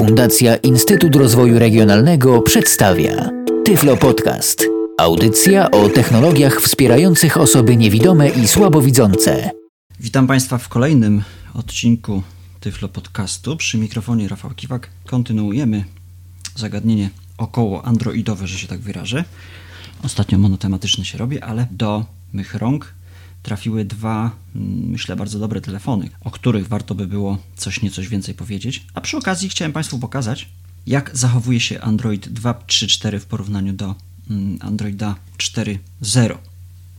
Fundacja 0.00 0.56
Instytut 0.56 1.16
Rozwoju 1.16 1.58
Regionalnego 1.58 2.42
przedstawia 2.42 3.30
Tyflo 3.64 3.96
Podcast. 3.96 4.66
Audycja 4.98 5.70
o 5.70 5.88
technologiach 5.88 6.60
wspierających 6.60 7.36
osoby 7.36 7.76
niewidome 7.76 8.28
i 8.28 8.48
słabowidzące. 8.48 9.50
Witam 10.00 10.26
Państwa 10.26 10.58
w 10.58 10.68
kolejnym 10.68 11.22
odcinku 11.54 12.22
Tyflo 12.60 12.88
Podcastu. 12.88 13.56
Przy 13.56 13.78
mikrofonie 13.78 14.28
Rafał 14.28 14.50
Kiwak 14.50 14.90
kontynuujemy 15.06 15.84
zagadnienie 16.56 17.10
około 17.38 17.84
androidowe, 17.84 18.46
że 18.46 18.58
się 18.58 18.68
tak 18.68 18.80
wyrażę. 18.80 19.24
Ostatnio 20.04 20.38
monotematyczne 20.38 21.04
się 21.04 21.18
robi, 21.18 21.40
ale 21.40 21.66
do 21.70 22.04
mych 22.32 22.54
rąk 22.54 22.94
trafiły 23.42 23.84
dwa, 23.84 24.30
mm, 24.54 24.90
myślę, 24.90 25.16
bardzo 25.16 25.38
dobre 25.38 25.60
telefony, 25.60 26.10
o 26.20 26.30
których 26.30 26.68
warto 26.68 26.94
by 26.94 27.06
było 27.06 27.38
coś 27.56 27.82
niecoś 27.82 28.08
więcej 28.08 28.34
powiedzieć. 28.34 28.86
A 28.94 29.00
przy 29.00 29.16
okazji 29.16 29.48
chciałem 29.48 29.72
Państwu 29.72 29.98
pokazać, 29.98 30.48
jak 30.86 31.10
zachowuje 31.14 31.60
się 31.60 31.80
Android 31.80 32.28
2.3.4 32.28 33.18
w 33.18 33.26
porównaniu 33.26 33.72
do 33.72 33.94
mm, 34.30 34.58
Androida 34.60 35.14
4.0. 35.38 36.38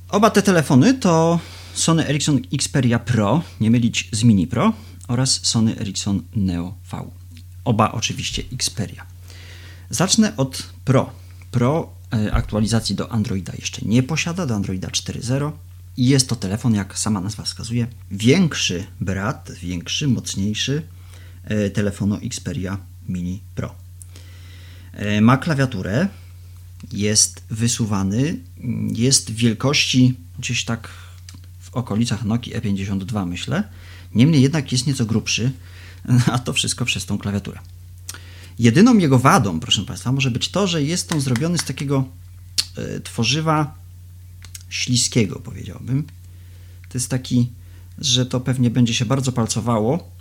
Oba 0.09 0.30
te 0.30 0.41
telefony 0.41 0.93
to 0.93 1.39
Sony 1.73 2.07
Ericsson 2.07 2.39
Xperia 2.53 2.99
Pro, 2.99 3.44
nie 3.61 3.71
mylić 3.71 4.09
z 4.11 4.23
Mini 4.23 4.47
Pro, 4.47 4.73
oraz 5.08 5.45
Sony 5.45 5.80
Ericsson 5.80 6.23
Neo 6.35 6.73
V. 6.91 7.11
Oba 7.66 7.91
oczywiście 7.91 8.44
Xperia. 8.53 9.05
Zacznę 9.89 10.38
od 10.38 10.63
Pro. 10.85 11.09
Pro 11.52 11.89
e, 12.13 12.33
aktualizacji 12.33 12.95
do 12.95 13.11
Androida 13.11 13.53
jeszcze 13.59 13.81
nie 13.85 14.03
posiada, 14.03 14.45
do 14.45 14.55
Androida 14.55 14.88
4.0. 14.88 15.52
I 15.98 16.05
jest 16.05 16.30
to 16.30 16.36
telefon, 16.36 16.76
jak 16.76 16.98
sama 16.98 17.22
nazwa 17.22 17.44
wskazuje, 17.44 17.88
większy 18.12 18.84
brat, 19.02 19.52
większy, 19.62 20.08
mocniejszy 20.08 20.84
e, 21.44 21.70
telefonu 21.70 22.16
Xperia 22.23 22.77
Mini 23.09 23.41
Pro. 23.55 23.76
E, 24.94 25.22
ma 25.22 25.38
klawiaturę, 25.38 26.08
jest 26.92 27.44
wysuwany, 27.50 28.39
jest 28.94 29.31
wielkości 29.31 30.17
gdzieś 30.39 30.66
tak 30.66 30.89
w 31.59 31.75
okolicach 31.75 32.23
Nokia 32.23 32.59
E52, 32.59 33.28
myślę. 33.28 33.64
Niemniej 34.16 34.42
jednak 34.42 34.72
jest 34.72 34.88
nieco 34.88 35.05
grubszy, 35.05 35.52
a 36.33 36.39
to 36.39 36.53
wszystko 36.53 36.86
przez 36.86 37.05
tą 37.05 37.17
klawiaturę. 37.17 37.59
Jedyną 38.59 38.98
jego 38.98 39.20
wadą, 39.20 39.59
proszę 39.59 39.86
Państwa, 39.86 40.11
może 40.11 40.31
być 40.31 40.50
to, 40.50 40.67
że 40.67 40.83
jest 40.83 41.14
on 41.14 41.22
zrobiony 41.22 41.58
z 41.58 41.64
takiego 41.64 42.03
e, 42.78 43.00
tworzywa 43.00 43.80
śliskiego, 44.72 45.39
powiedziałbym. 45.39 46.03
To 46.89 46.97
jest 46.97 47.09
taki, 47.09 47.50
że 47.97 48.25
to 48.25 48.39
pewnie 48.39 48.69
będzie 48.69 48.94
się 48.94 49.05
bardzo 49.05 49.31
palcowało 49.31 50.11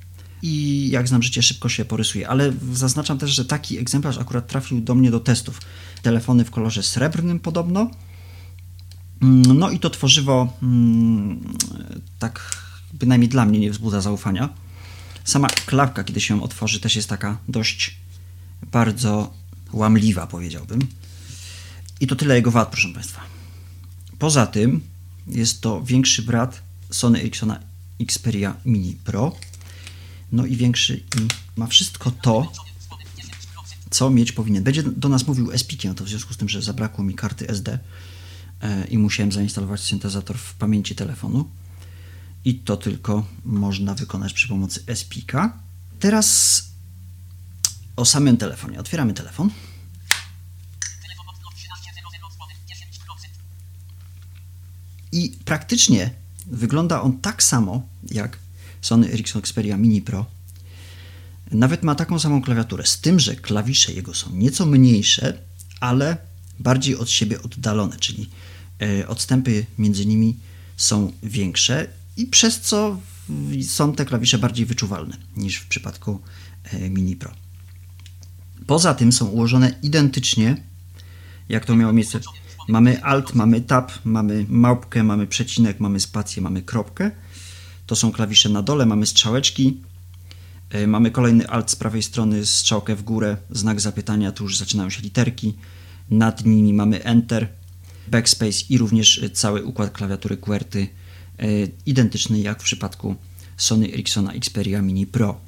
i 0.43 0.89
jak 0.91 1.09
znam 1.09 1.23
życie, 1.23 1.43
szybko 1.43 1.69
się 1.69 1.84
porysuje. 1.84 2.29
Ale 2.29 2.53
zaznaczam 2.73 3.19
też, 3.19 3.31
że 3.31 3.45
taki 3.45 3.78
egzemplarz 3.78 4.19
akurat 4.19 4.47
trafił 4.47 4.81
do 4.81 4.95
mnie 4.95 5.11
do 5.11 5.21
testów. 5.21 5.61
Telefony 6.03 6.45
w 6.45 6.51
kolorze 6.51 6.83
srebrnym 6.83 7.41
podobno. 7.41 7.91
Mm, 9.23 9.59
no 9.59 9.71
i 9.71 9.78
to 9.78 9.91
tworzywo 9.91 10.53
mm, 10.62 11.41
tak 12.19 12.56
bynajmniej 12.93 13.28
dla 13.28 13.47
mnie 13.47 13.61
nie 13.61 13.71
wzbudza 13.71 14.01
zaufania. 14.01 14.48
Sama 15.25 15.48
klapka, 15.67 16.05
kiedy 16.05 16.21
się 16.21 16.43
otworzy, 16.43 16.81
też 16.81 16.97
jest 16.97 17.09
taka 17.09 17.39
dość 17.48 17.97
bardzo 18.73 19.34
łamliwa, 19.73 20.27
powiedziałbym. 20.27 20.81
I 22.01 22.06
to 22.06 22.17
tyle 22.17 22.37
jego 22.37 22.51
wad, 22.51 22.69
proszę 22.69 22.89
Państwa. 22.89 23.40
Poza 24.21 24.47
tym 24.47 24.81
jest 25.27 25.61
to 25.61 25.83
większy 25.85 26.23
brat 26.23 26.63
Sony 26.91 27.21
Ericssona 27.21 27.61
Xperia 28.01 28.57
Mini 28.65 28.97
Pro. 29.05 29.37
No 30.33 30.47
i 30.47 30.57
większy 30.57 30.97
i 30.97 31.29
ma 31.57 31.67
wszystko 31.67 32.11
to, 32.11 32.53
co 33.91 34.11
mieć 34.11 34.33
powinien. 34.33 34.65
Będzie 34.65 34.83
do 34.83 35.09
nas 35.09 35.27
mówił 35.27 35.59
SPK, 35.59 35.95
to 35.95 36.05
w 36.05 36.09
związku 36.09 36.35
z 36.35 36.37
tym, 36.37 36.49
że 36.49 36.62
zabrakło 36.62 37.05
mi 37.05 37.15
karty 37.15 37.49
SD 37.49 37.79
e, 38.61 38.87
i 38.87 38.99
musiałem 38.99 39.33
zainstalować 39.33 39.81
syntezator 39.81 40.39
w 40.39 40.55
pamięci 40.55 40.94
telefonu. 40.94 41.49
I 42.44 42.55
to 42.55 42.77
tylko 42.77 43.27
można 43.44 43.94
wykonać 43.94 44.33
przy 44.33 44.49
pomocy 44.49 44.84
SPK. 44.94 45.59
Teraz 46.00 46.62
o 47.97 48.05
samym 48.05 48.37
telefonie. 48.37 48.81
Otwieramy 48.81 49.15
telefon. 49.15 49.50
I 55.12 55.38
praktycznie 55.44 56.10
wygląda 56.47 57.03
on 57.03 57.21
tak 57.21 57.43
samo 57.43 57.88
jak 58.10 58.38
Sony 58.81 59.12
Ericsson 59.12 59.41
Xperia 59.41 59.76
Mini 59.76 60.03
Pro. 60.03 60.26
Nawet 61.50 61.82
ma 61.82 61.94
taką 61.94 62.19
samą 62.19 62.43
klawiaturę, 62.43 62.87
z 62.87 63.00
tym, 63.00 63.20
że 63.20 63.37
klawisze 63.37 63.93
jego 63.93 64.15
są 64.15 64.37
nieco 64.37 64.66
mniejsze, 64.66 65.38
ale 65.81 66.16
bardziej 66.59 66.97
od 66.97 67.10
siebie 67.10 67.43
oddalone, 67.43 67.97
czyli 67.97 68.31
e, 68.82 69.09
odstępy 69.09 69.66
między 69.78 70.06
nimi 70.06 70.37
są 70.76 71.12
większe 71.22 71.87
i 72.16 72.26
przez 72.26 72.60
co 72.60 73.00
są 73.69 73.93
te 73.94 74.04
klawisze 74.04 74.38
bardziej 74.38 74.66
wyczuwalne 74.66 75.16
niż 75.37 75.56
w 75.56 75.66
przypadku 75.66 76.20
e, 76.65 76.91
Mini 76.91 77.16
Pro. 77.16 77.32
Poza 78.66 78.94
tym 78.94 79.12
są 79.12 79.26
ułożone 79.26 79.75
identycznie, 79.82 80.62
jak 81.49 81.65
to 81.65 81.76
miało 81.76 81.93
miejsce 81.93 82.20
Mamy 82.70 83.03
alt, 83.03 83.34
mamy 83.34 83.60
tab, 83.60 83.92
mamy 84.04 84.47
małpkę, 84.48 85.03
mamy 85.03 85.26
przecinek, 85.26 85.81
mamy 85.81 86.00
spację, 86.00 86.42
mamy 86.42 86.62
kropkę. 86.62 87.10
To 87.86 87.97
są 87.97 88.12
klawisze 88.12 88.48
na 88.48 88.62
dole, 88.62 88.86
mamy 88.86 89.06
strzałeczki. 89.06 89.81
E, 90.70 90.86
mamy 90.86 91.10
kolejny 91.10 91.48
alt 91.48 91.70
z 91.70 91.76
prawej 91.76 92.03
strony, 92.03 92.47
strzałkę 92.47 92.97
w 92.97 93.03
górę, 93.03 93.36
znak 93.50 93.81
zapytania, 93.81 94.32
tu 94.32 94.44
już 94.44 94.58
zaczynają 94.58 94.91
się 94.91 95.03
literki. 95.03 95.56
Nad 96.10 96.44
nimi 96.44 96.75
mamy 96.75 97.04
Enter, 97.04 97.48
Backspace 98.08 98.64
i 98.69 98.78
również 98.78 99.25
cały 99.32 99.64
układ 99.64 99.91
klawiatury 99.91 100.37
QWERTY, 100.37 100.88
e, 101.38 101.47
identyczny 101.87 102.38
jak 102.38 102.60
w 102.60 102.64
przypadku 102.64 103.16
Sony 103.56 103.87
Ericssona 103.87 104.32
Xperia 104.32 104.82
Mini 104.82 105.06
Pro. 105.06 105.41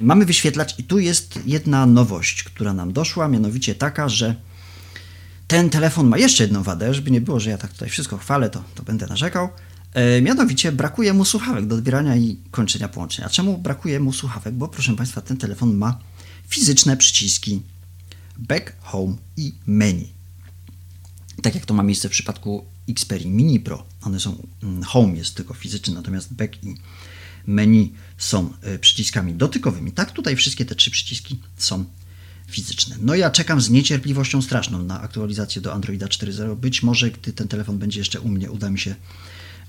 Mamy 0.00 0.24
wyświetlacz 0.24 0.78
i 0.78 0.84
tu 0.84 0.98
jest 0.98 1.38
jedna 1.46 1.86
nowość, 1.86 2.42
która 2.42 2.72
nam 2.72 2.92
doszła, 2.92 3.28
mianowicie 3.28 3.74
taka, 3.74 4.08
że 4.08 4.34
ten 5.54 5.70
telefon 5.70 6.06
ma 6.06 6.18
jeszcze 6.18 6.44
jedną 6.44 6.62
wadę, 6.62 6.94
żeby 6.94 7.10
nie 7.10 7.20
było, 7.20 7.40
że 7.40 7.50
ja 7.50 7.58
tak 7.58 7.72
tutaj 7.72 7.88
wszystko 7.88 8.18
chwalę, 8.18 8.50
to, 8.50 8.64
to 8.74 8.82
będę 8.82 9.06
narzekał. 9.06 9.48
E, 9.92 10.22
mianowicie 10.22 10.72
brakuje 10.72 11.12
mu 11.12 11.24
słuchawek 11.24 11.66
do 11.66 11.74
odbierania 11.74 12.16
i 12.16 12.36
kończenia 12.50 12.88
połączenia. 12.88 13.28
Czemu 13.28 13.58
brakuje 13.58 14.00
mu 14.00 14.12
słuchawek? 14.12 14.54
Bo 14.54 14.68
proszę 14.68 14.96
Państwa, 14.96 15.20
ten 15.20 15.36
telefon 15.36 15.74
ma 15.74 15.98
fizyczne 16.48 16.96
przyciski 16.96 17.62
Back, 18.38 18.72
Home 18.80 19.16
i 19.36 19.54
Menu. 19.66 20.08
Tak 21.42 21.54
jak 21.54 21.66
to 21.66 21.74
ma 21.74 21.82
miejsce 21.82 22.08
w 22.08 22.12
przypadku 22.12 22.64
Xperia 22.88 23.30
Mini 23.30 23.60
Pro. 23.60 23.84
One 24.02 24.20
są, 24.20 24.46
mm, 24.62 24.82
Home 24.82 25.16
jest 25.16 25.34
tylko 25.34 25.54
fizyczny, 25.54 25.94
natomiast 25.94 26.34
Back 26.34 26.64
i 26.64 26.76
Menu 27.46 27.92
są 28.18 28.52
e, 28.62 28.78
przyciskami 28.78 29.34
dotykowymi. 29.34 29.92
Tak, 29.92 30.12
tutaj 30.12 30.36
wszystkie 30.36 30.64
te 30.64 30.74
trzy 30.74 30.90
przyciski 30.90 31.40
są 31.56 31.84
fizyczne. 32.46 32.96
No 33.00 33.14
ja 33.14 33.30
czekam 33.30 33.60
z 33.60 33.70
niecierpliwością 33.70 34.42
straszną 34.42 34.82
na 34.82 35.00
aktualizację 35.00 35.62
do 35.62 35.72
Androida 35.72 36.06
4.0. 36.06 36.56
Być 36.56 36.82
może, 36.82 37.10
gdy 37.10 37.32
ten 37.32 37.48
telefon 37.48 37.78
będzie 37.78 37.98
jeszcze 37.98 38.20
u 38.20 38.28
mnie, 38.28 38.50
uda 38.50 38.70
mi 38.70 38.78
się 38.78 38.94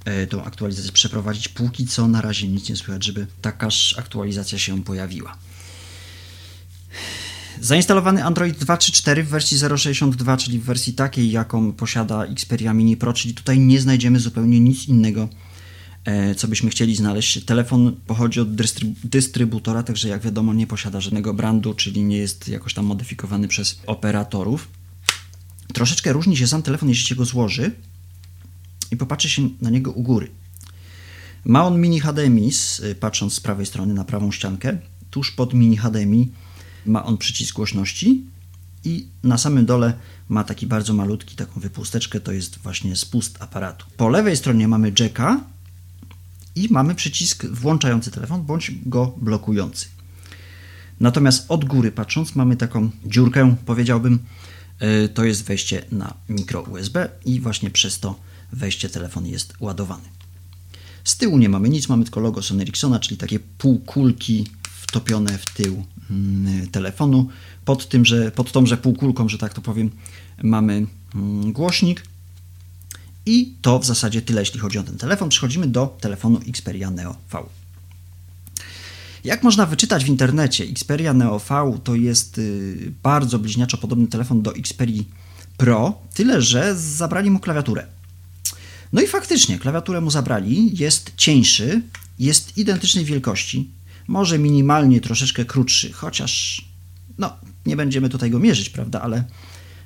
e, 0.06 0.28
tą 0.28 0.44
aktualizację 0.44 0.92
przeprowadzić. 0.92 1.48
Póki 1.48 1.88
co 1.88 2.08
na 2.08 2.22
razie 2.22 2.48
nic 2.48 2.70
nie 2.70 2.76
słychać, 2.76 3.06
żeby 3.06 3.28
takaż 3.42 3.96
aktualizacja 3.98 4.60
się 4.60 4.84
pojawiła. 4.84 5.38
Zainstalowany 7.62 8.24
Android 8.24 8.58
2.3.4 8.58 9.24
w 9.24 9.28
wersji 9.28 9.58
0.62, 9.58 10.38
czyli 10.38 10.60
w 10.60 10.64
wersji 10.64 10.94
takiej, 10.94 11.32
jaką 11.32 11.74
posiada 11.74 12.26
Xperia 12.26 12.74
Mini 12.74 12.98
Pro, 12.98 13.14
czyli 13.14 13.34
tutaj 13.34 13.60
nie 13.60 13.82
znajdziemy 13.82 14.20
zupełnie 14.20 14.60
nic 14.60 14.88
innego 14.88 15.30
co 16.38 16.48
byśmy 16.48 16.70
chcieli 16.70 16.96
znaleźć. 16.96 17.46
Telefon 17.46 17.96
pochodzi 18.08 18.40
od 18.40 18.56
dystrybutora, 19.04 19.84
także 19.84 20.08
jak 20.08 20.22
wiadomo 20.22 20.54
nie 20.54 20.68
posiada 20.68 21.02
żadnego 21.02 21.34
brandu, 21.34 21.74
czyli 21.74 22.04
nie 22.04 22.18
jest 22.18 22.48
jakoś 22.48 22.74
tam 22.74 22.86
modyfikowany 22.86 23.48
przez 23.48 23.80
operatorów. 23.88 24.68
Troszeczkę 25.74 26.14
różni 26.14 26.38
się 26.38 26.48
sam 26.48 26.62
telefon, 26.62 26.90
jeśli 26.90 27.08
się 27.08 27.16
go 27.16 27.26
złoży 27.26 27.72
i 28.92 28.98
popatrzy 28.98 29.30
się 29.30 29.50
na 29.62 29.70
niego 29.70 29.92
u 29.92 30.04
góry. 30.04 30.32
Ma 31.46 31.66
on 31.66 31.82
mini 31.82 32.00
HDMI, 32.00 32.52
y, 32.84 32.96
patrząc 32.96 33.34
z 33.34 33.40
prawej 33.40 33.66
strony 33.66 33.94
na 33.94 34.04
prawą 34.04 34.32
ściankę. 34.32 34.78
Tuż 35.10 35.32
pod 35.32 35.54
mini 35.54 35.78
HDMI 35.78 36.32
ma 36.86 37.06
on 37.06 37.18
przycisk 37.18 37.56
głośności 37.56 38.26
i 38.84 39.08
na 39.24 39.38
samym 39.38 39.66
dole 39.66 39.94
ma 40.30 40.44
taki 40.44 40.68
bardzo 40.68 40.94
malutki, 40.94 41.36
taką 41.36 41.60
wypusteczkę, 41.60 42.20
to 42.20 42.32
jest 42.32 42.58
właśnie 42.58 42.96
spust 42.96 43.42
aparatu. 43.42 43.86
Po 43.98 44.10
lewej 44.10 44.38
stronie 44.38 44.68
mamy 44.68 44.92
jacka, 45.00 45.44
i 46.56 46.68
mamy 46.72 46.96
przycisk 46.96 47.46
włączający 47.46 48.12
telefon 48.12 48.44
bądź 48.44 48.72
go 48.86 49.16
blokujący. 49.18 49.88
Natomiast 51.00 51.46
od 51.52 51.66
góry 51.66 51.92
patrząc 51.92 52.36
mamy 52.36 52.58
taką 52.58 52.90
dziurkę, 53.06 53.56
powiedziałbym, 53.66 54.20
e, 54.80 55.10
to 55.10 55.24
jest 55.24 55.44
wejście 55.44 55.86
na 55.92 56.14
mikro 56.30 56.62
USB 56.62 57.10
i 57.26 57.40
właśnie 57.40 57.70
przez 57.70 58.00
to 58.00 58.20
wejście 58.54 58.90
telefon 58.90 59.26
jest 59.28 59.54
ładowany. 59.60 60.04
Z 61.04 61.18
tyłu 61.18 61.38
nie 61.38 61.50
mamy 61.50 61.70
nic, 61.70 61.90
mamy 61.90 62.04
tylko 62.04 62.20
logo 62.20 62.42
Sony 62.42 62.62
Ericssona, 62.62 63.00
czyli 63.00 63.18
takie 63.18 63.40
półkulki 63.40 64.48
wtopione 64.64 65.38
w 65.38 65.46
tył 65.46 65.84
mm, 66.12 66.68
telefonu. 66.68 67.30
Pod 67.66 67.90
tym, 67.90 68.06
że 68.06 68.32
pod 68.32 68.52
tąże 68.52 68.78
półkulką, 68.78 69.30
że 69.30 69.38
tak 69.38 69.54
to 69.54 69.62
powiem, 69.62 69.92
mamy 70.44 70.86
mm, 71.16 71.54
głośnik. 71.54 72.04
I 73.26 73.54
to 73.62 73.80
w 73.80 73.86
zasadzie 73.86 74.22
tyle, 74.22 74.42
jeśli 74.42 74.60
chodzi 74.60 74.78
o 74.78 74.84
ten 74.84 74.98
telefon. 74.98 75.30
Przechodzimy 75.30 75.68
do 75.68 75.98
telefonu 76.02 76.40
Xperia 76.48 76.92
Neo 76.92 77.16
V. 77.32 77.44
Jak 79.24 79.44
można 79.44 79.66
wyczytać 79.66 80.06
w 80.06 80.08
internecie, 80.08 80.64
Xperia 80.64 81.14
Neo 81.14 81.40
V 81.40 81.80
to 81.84 81.96
jest 81.96 82.38
y, 82.38 82.94
bardzo 83.04 83.40
bliźniaczo 83.40 83.78
podobny 83.78 84.08
telefon 84.08 84.42
do 84.42 84.56
Xperia 84.56 85.04
Pro, 85.58 86.02
tyle 86.14 86.42
że 86.42 86.76
zabrali 86.76 87.32
mu 87.32 87.40
klawiaturę. 87.40 87.86
No 88.94 89.02
i 89.02 89.08
faktycznie, 89.08 89.60
klawiaturę 89.60 90.02
mu 90.02 90.12
zabrali, 90.12 90.78
jest 90.78 91.12
cieńszy, 91.18 91.82
jest 92.20 92.58
identycznej 92.58 93.06
wielkości, 93.06 93.70
może 94.08 94.40
minimalnie 94.40 95.02
troszeczkę 95.02 95.46
krótszy, 95.46 95.92
chociaż 95.94 96.66
no, 97.18 97.34
nie 97.66 97.76
będziemy 97.76 98.10
tutaj 98.10 98.32
go 98.32 98.40
mierzyć, 98.40 98.70
prawda, 98.70 99.02
ale 99.02 99.24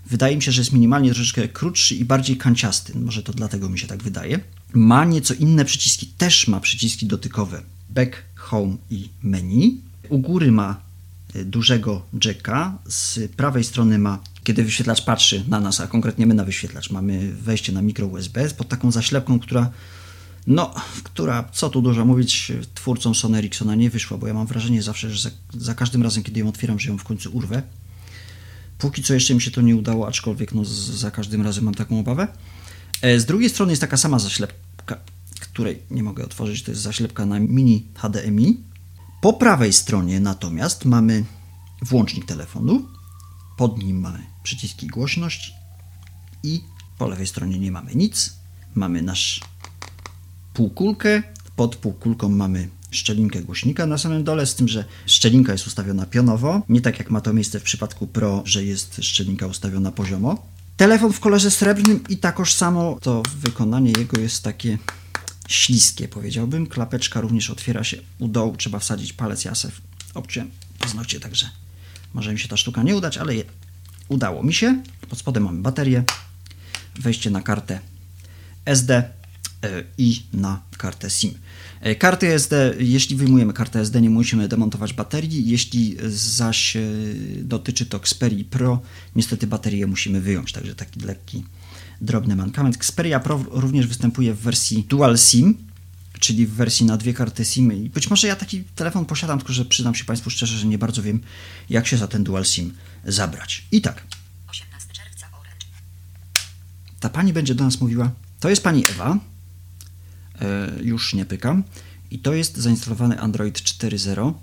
wydaje 0.09 0.35
mi 0.35 0.41
się, 0.41 0.51
że 0.51 0.61
jest 0.61 0.73
minimalnie 0.73 1.13
troszeczkę 1.13 1.47
krótszy 1.47 1.95
i 1.95 2.05
bardziej 2.05 2.37
kanciasty, 2.37 2.99
może 2.99 3.23
to 3.23 3.33
dlatego 3.33 3.69
mi 3.69 3.79
się 3.79 3.87
tak 3.87 4.03
wydaje. 4.03 4.39
Ma 4.73 5.05
nieco 5.05 5.33
inne 5.33 5.65
przyciski, 5.65 6.07
też 6.07 6.47
ma 6.47 6.59
przyciski 6.59 7.05
dotykowe, 7.05 7.61
back, 7.89 8.23
home 8.35 8.77
i 8.89 9.09
menu. 9.23 9.81
U 10.09 10.19
góry 10.19 10.51
ma 10.51 10.81
y, 11.35 11.45
dużego 11.45 12.05
jacka, 12.25 12.77
z 12.87 13.31
prawej 13.31 13.63
strony 13.63 13.99
ma 13.99 14.19
kiedy 14.43 14.63
wyświetlacz 14.63 15.05
patrzy 15.05 15.43
na 15.47 15.59
nas, 15.59 15.79
a 15.79 15.87
konkretnie 15.87 16.27
my 16.27 16.33
na 16.33 16.45
wyświetlacz, 16.45 16.91
mamy 16.91 17.33
wejście 17.33 17.71
na 17.71 17.81
mikro 17.81 18.07
USB 18.07 18.49
pod 18.49 18.67
taką 18.69 18.91
zaślepką, 18.91 19.39
która 19.39 19.71
no, 20.47 20.73
która, 21.03 21.43
co 21.51 21.69
tu 21.69 21.81
dużo 21.81 22.05
mówić, 22.05 22.51
twórcom 22.73 23.15
Sony 23.15 23.37
Ericssona 23.37 23.75
nie 23.75 23.89
wyszła, 23.89 24.17
bo 24.17 24.27
ja 24.27 24.33
mam 24.33 24.47
wrażenie 24.47 24.83
zawsze, 24.83 25.09
że 25.09 25.29
za, 25.29 25.35
za, 25.53 25.75
każdym 25.75 26.03
razem, 26.03 26.23
kiedy 26.23 26.39
ją 26.39 26.49
otwieram, 26.49 26.79
że 26.79 26.89
ją 26.89 26.97
w 26.97 27.03
końcu 27.03 27.29
urwę. 27.33 27.63
Póki 28.79 29.03
co 29.03 29.13
jeszcze 29.13 29.35
mi 29.35 29.41
się 29.41 29.51
to 29.51 29.61
nie 29.61 29.75
udało, 29.75 30.07
aczkolwiek 30.07 30.53
no, 30.53 30.65
z, 30.65 30.69
za 30.71 31.11
każdym 31.11 31.41
razem 31.41 31.63
mam 31.63 31.73
taką 31.73 31.99
obawę. 31.99 32.27
E, 33.01 33.19
z 33.19 33.25
drugiej 33.25 33.49
strony 33.49 33.71
jest 33.71 33.81
taka 33.81 33.97
sama 33.97 34.19
zaślepka, 34.19 34.97
której 35.39 35.83
nie 35.91 36.03
mogę 36.03 36.23
otworzyć, 36.23 36.63
to 36.63 36.71
jest 36.71 36.81
zaślepka 36.81 37.25
na 37.25 37.39
mini 37.39 37.87
HDMI. 37.95 38.63
Po 39.21 39.33
prawej 39.33 39.73
stronie 39.73 40.19
natomiast 40.19 40.85
mamy 40.85 41.25
włącznik 41.81 42.25
telefonu, 42.25 42.87
pod 43.57 43.83
nim 43.83 43.99
mamy 43.99 44.19
przyciski 44.43 44.87
głośność 44.87 45.53
i 46.43 46.61
po 46.97 47.07
lewej 47.07 47.27
stronie 47.27 47.59
nie 47.59 47.71
mamy 47.71 47.95
nic. 47.95 48.33
Mamy 48.75 49.01
nasz 49.01 49.41
półkulkę, 50.53 51.23
pod 51.59 51.75
półkulką 51.75 52.29
mamy 52.29 52.69
szczelinkę 52.91 53.41
głośnika 53.41 53.85
na 53.85 53.97
samym 53.97 54.23
dole, 54.23 54.45
z 54.45 54.55
tym, 54.55 54.67
że 54.67 54.85
szczelinka 55.05 55.51
jest 55.51 55.67
ustawiona 55.67 56.05
pionowo, 56.05 56.61
nie 56.69 56.81
tak 56.81 56.99
jak 56.99 57.09
ma 57.09 57.21
to 57.21 57.33
miejsce 57.33 57.59
w 57.59 57.63
przypadku 57.63 58.07
Pro, 58.07 58.43
że 58.45 58.63
jest 58.63 58.99
szczelinka 59.01 59.47
ustawiona 59.47 59.91
poziomo. 59.91 60.47
Telefon 60.77 61.13
w 61.13 61.19
kolorze 61.19 61.51
srebrnym 61.51 62.03
i 62.09 62.17
takoż 62.17 62.53
samo 62.53 62.97
to 63.01 63.23
wykonanie 63.35 63.91
jego 63.97 64.19
jest 64.19 64.43
takie 64.43 64.77
śliskie, 65.47 66.07
powiedziałbym. 66.07 66.67
Klapeczka 66.67 67.21
również 67.21 67.49
otwiera 67.49 67.83
się 67.83 67.97
u 68.19 68.27
dołu, 68.27 68.55
trzeba 68.57 68.79
wsadzić 68.79 69.13
palec, 69.13 69.45
ja 69.45 69.55
se 69.55 69.71
obciąłem 70.13 70.51
paznokcie, 70.79 71.19
także 71.19 71.49
może 72.13 72.33
mi 72.33 72.39
się 72.39 72.47
ta 72.47 72.57
sztuka 72.57 72.83
nie 72.83 72.95
udać, 72.95 73.17
ale 73.17 73.35
je, 73.35 73.43
udało 74.07 74.43
mi 74.43 74.53
się. 74.53 74.83
Pod 75.09 75.19
spodem 75.19 75.43
mamy 75.43 75.61
baterię, 75.61 76.03
wejście 76.99 77.29
na 77.29 77.41
kartę 77.41 77.79
SD 78.65 79.18
i 79.97 80.23
na 80.33 80.61
kartę 80.77 81.09
SIM. 81.09 81.33
E, 81.81 81.95
karty 81.95 82.33
SD, 82.33 82.73
jeśli 82.79 83.15
wyjmujemy 83.15 83.53
kartę 83.53 83.79
SD, 83.79 84.01
nie 84.01 84.09
musimy 84.09 84.47
demontować 84.47 84.93
baterii. 84.93 85.49
Jeśli 85.49 85.97
zaś 86.09 86.75
e, 86.75 86.81
dotyczy 87.41 87.85
to 87.85 87.97
Xperia 87.97 88.43
Pro, 88.49 88.81
niestety 89.15 89.47
baterię 89.47 89.87
musimy 89.87 90.21
wyjąć, 90.21 90.51
także 90.51 90.75
taki 90.75 90.99
lekki, 90.99 91.45
drobny 92.01 92.35
mankament. 92.35 92.75
Xperia 92.75 93.19
Pro 93.19 93.45
również 93.49 93.87
występuje 93.87 94.33
w 94.33 94.39
wersji 94.39 94.85
Dual 94.89 95.17
SIM, 95.17 95.57
czyli 96.19 96.45
w 96.45 96.53
wersji 96.53 96.85
na 96.85 96.97
dwie 96.97 97.13
karty 97.13 97.45
SIM. 97.45 97.73
I 97.73 97.89
być 97.89 98.09
może 98.09 98.27
ja 98.27 98.35
taki 98.35 98.63
telefon 98.63 99.05
posiadam, 99.05 99.39
tylko 99.39 99.53
że 99.53 99.65
przyznam 99.65 99.95
się 99.95 100.05
Państwu 100.05 100.29
szczerze, 100.29 100.57
że 100.57 100.67
nie 100.67 100.77
bardzo 100.77 101.03
wiem, 101.03 101.21
jak 101.69 101.87
się 101.87 101.97
za 101.97 102.07
ten 102.07 102.23
dual 102.23 102.45
SIM 102.45 102.73
zabrać. 103.05 103.65
I 103.71 103.81
tak. 103.81 104.03
18 104.47 104.93
czerwca 104.93 105.27
Orange. 105.41 105.65
Ta 106.99 107.09
pani 107.09 107.33
będzie 107.33 107.55
do 107.55 107.63
nas 107.63 107.81
mówiła. 107.81 108.11
To 108.39 108.49
jest 108.49 108.63
pani 108.63 108.83
Ewa. 108.89 109.19
E, 110.41 110.71
już 110.81 111.13
nie 111.13 111.25
pykam. 111.25 111.63
I 112.11 112.19
to 112.19 112.33
jest 112.33 112.57
zainstalowany 112.57 113.19
Android 113.19 113.59
4.0. 113.59 114.33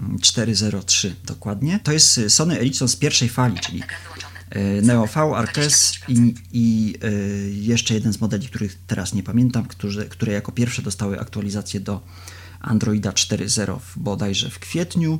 4.03 0.00 1.06
mm, 1.06 1.16
dokładnie. 1.24 1.80
To 1.82 1.92
jest 1.92 2.20
Sony 2.28 2.58
Ericsson 2.60 2.88
z 2.88 2.96
pierwszej 2.96 3.28
fali, 3.28 3.60
czyli 3.60 3.82
E, 4.54 4.82
Neo 4.82 5.06
V, 5.06 5.36
Artes 5.36 5.92
i, 6.08 6.34
i 6.52 6.94
e, 7.02 7.10
jeszcze 7.50 7.94
jeden 7.94 8.12
z 8.12 8.20
modeli, 8.20 8.48
których 8.48 8.78
teraz 8.86 9.14
nie 9.14 9.22
pamiętam, 9.22 9.66
które, 9.66 10.04
które 10.04 10.32
jako 10.32 10.52
pierwsze 10.52 10.82
dostały 10.82 11.20
aktualizację 11.20 11.80
do 11.80 12.00
Androida 12.60 13.10
4.0 13.10 13.78
bodajże 13.96 14.50
w 14.50 14.58
kwietniu. 14.58 15.18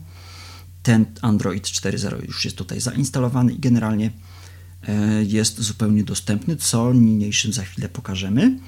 Ten 0.82 1.06
Android 1.23 1.64
4.0 1.64 2.26
już 2.26 2.44
jest 2.44 2.56
tutaj 2.56 2.81
zainstalowany 2.81 3.52
i 3.52 3.58
generalnie 3.58 4.11
e, 4.88 5.25
jest 5.25 5.61
zupełnie 5.61 6.05
dostępny, 6.05 6.56
co 6.56 6.93
niniejszym 6.93 7.52
za 7.52 7.62
chwilę 7.62 7.88
pokażemy. 7.88 8.58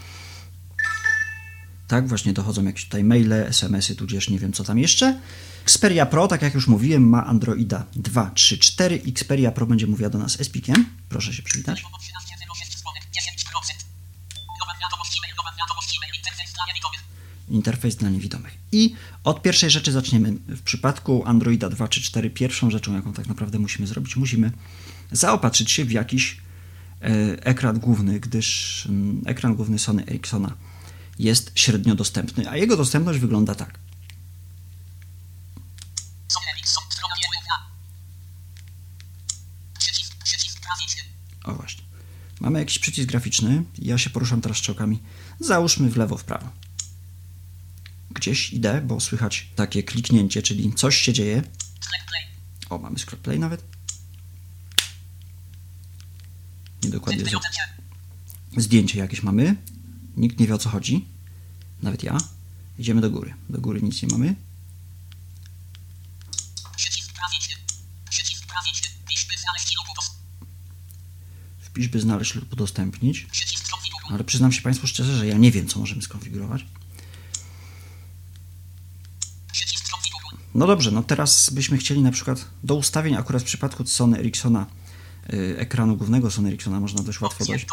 Tak, 1.89 2.09
właśnie 2.09 2.33
dochodzą 2.33 2.65
jakieś 2.65 2.85
tutaj 2.85 3.05
maile, 3.05 3.33
SMS-y, 3.33 3.97
tudzież 3.97 4.31
nie 4.31 4.39
wiem 4.39 4.53
co 4.53 4.65
tam 4.65 4.79
jeszcze. 4.79 5.21
Xperia 5.63 6.07
Pro, 6.07 6.29
tak 6.29 6.43
jak 6.43 6.55
już 6.55 6.67
mówiłem, 6.69 7.09
ma 7.09 7.27
Androida 7.27 7.85
2.3.4. 7.97 9.09
Xperia 9.09 9.53
Pro 9.53 9.67
będzie 9.67 9.87
mówiła 9.87 10.11
do 10.11 10.19
nas 10.19 10.41
Espikiem. 10.41 10.87
Proszę 11.09 11.33
się 11.33 11.43
przywitać. 11.43 11.85
Interfejs 17.49 17.97
dla 17.97 18.11
niewidomych. 18.11 18.55
I 18.73 18.95
od 19.25 19.43
pierwszej 19.43 19.71
rzeczy 19.71 19.93
zaczniemy. 19.93 20.33
W 20.33 20.63
przypadku 20.63 21.23
Androida 21.27 21.69
2.3.4 21.69 22.31
pierwszą 22.31 22.71
rzeczą, 22.71 22.95
jaką 22.95 23.13
tak 23.13 23.27
naprawdę 23.27 23.59
musimy 23.59 23.87
zrobić, 23.87 24.17
musimy 24.17 24.53
zaopatrzyć 25.13 25.71
się 25.71 25.85
w 25.85 25.93
jakiś 25.93 26.37
e, 27.03 27.07
ekran 27.47 27.79
główny, 27.79 28.21
gdyż 28.21 28.87
mm, 28.87 29.23
ekran 29.27 29.55
główny 29.55 29.79
Sony 29.79 30.07
Ericssona 30.07 30.55
jest 31.19 31.53
średnio 31.55 31.95
dostępny, 31.95 32.51
a 32.51 32.57
jego 32.57 32.77
dostępność 32.77 33.19
wygląda 33.19 33.55
tak. 33.55 33.79
O 41.45 41.55
właśnie. 41.55 41.85
Mamy 42.41 42.59
jakiś 42.59 42.79
przycisk 42.79 43.09
graficzny. 43.09 43.65
Ja 43.79 43.99
się 43.99 44.11
poruszam 44.11 44.41
teraz 44.41 44.59
strzałkami. 44.59 45.03
Załóżmy 45.41 45.91
w 45.91 45.97
lewo, 45.97 46.17
w 46.17 46.25
prawo. 46.25 46.51
Gdzieś 48.11 48.53
idę, 48.53 48.81
bo 48.81 49.01
słychać 49.01 49.49
takie 49.57 49.83
kliknięcie, 49.83 50.43
czyli 50.43 50.73
coś 50.73 50.97
się 50.97 51.13
dzieje. 51.13 51.43
O, 52.71 52.79
mamy 52.79 52.99
scroll 52.99 53.23
play 53.23 53.39
nawet. 53.39 53.65
Niedokładnie. 56.83 57.25
Zdjęcie 58.57 58.99
jakieś 58.99 59.23
mamy. 59.23 59.57
Nikt 60.17 60.41
nie 60.41 60.47
wie 60.47 60.55
o 60.55 60.59
co 60.59 60.69
chodzi. 60.69 61.09
Nawet 61.83 62.03
ja. 62.03 62.19
Idziemy 62.79 63.01
do 63.01 63.11
góry. 63.11 63.35
Do 63.49 63.61
góry 63.61 63.83
nic 63.83 64.03
nie 64.03 64.09
mamy. 64.09 64.35
Wpisz 71.61 71.89
by 71.89 72.01
znaleźć 72.01 72.35
lub 72.35 72.53
udostępnić. 72.53 73.27
Ale 74.11 74.25
przyznam 74.25 74.53
się 74.53 74.63
Państwu 74.63 74.87
szczerze, 74.87 75.17
że 75.17 75.27
ja 75.27 75.39
nie 75.39 75.51
wiem, 75.51 75.69
co 75.69 75.79
możemy 75.79 76.03
skonfigurować. 76.03 76.67
No 80.55 80.67
dobrze, 80.67 80.91
no 80.91 81.03
teraz 81.03 81.51
byśmy 81.51 81.79
chcieli 81.79 82.03
na 82.03 82.13
przykład 82.13 82.47
do 82.65 82.75
ustawień, 82.75 83.15
akurat 83.15 83.43
w 83.43 83.45
przypadku 83.45 83.87
Sony 83.87 84.19
Ericssona, 84.19 84.67
yy, 85.29 85.59
ekranu 85.59 85.97
głównego 85.97 86.31
Sony 86.31 86.49
Ericssona 86.49 86.81
można 86.81 87.03
dość 87.03 87.21
łatwo 87.21 87.45
dojść. 87.45 87.67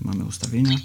Mamy 0.00 0.24
ustawienia. 0.24 0.76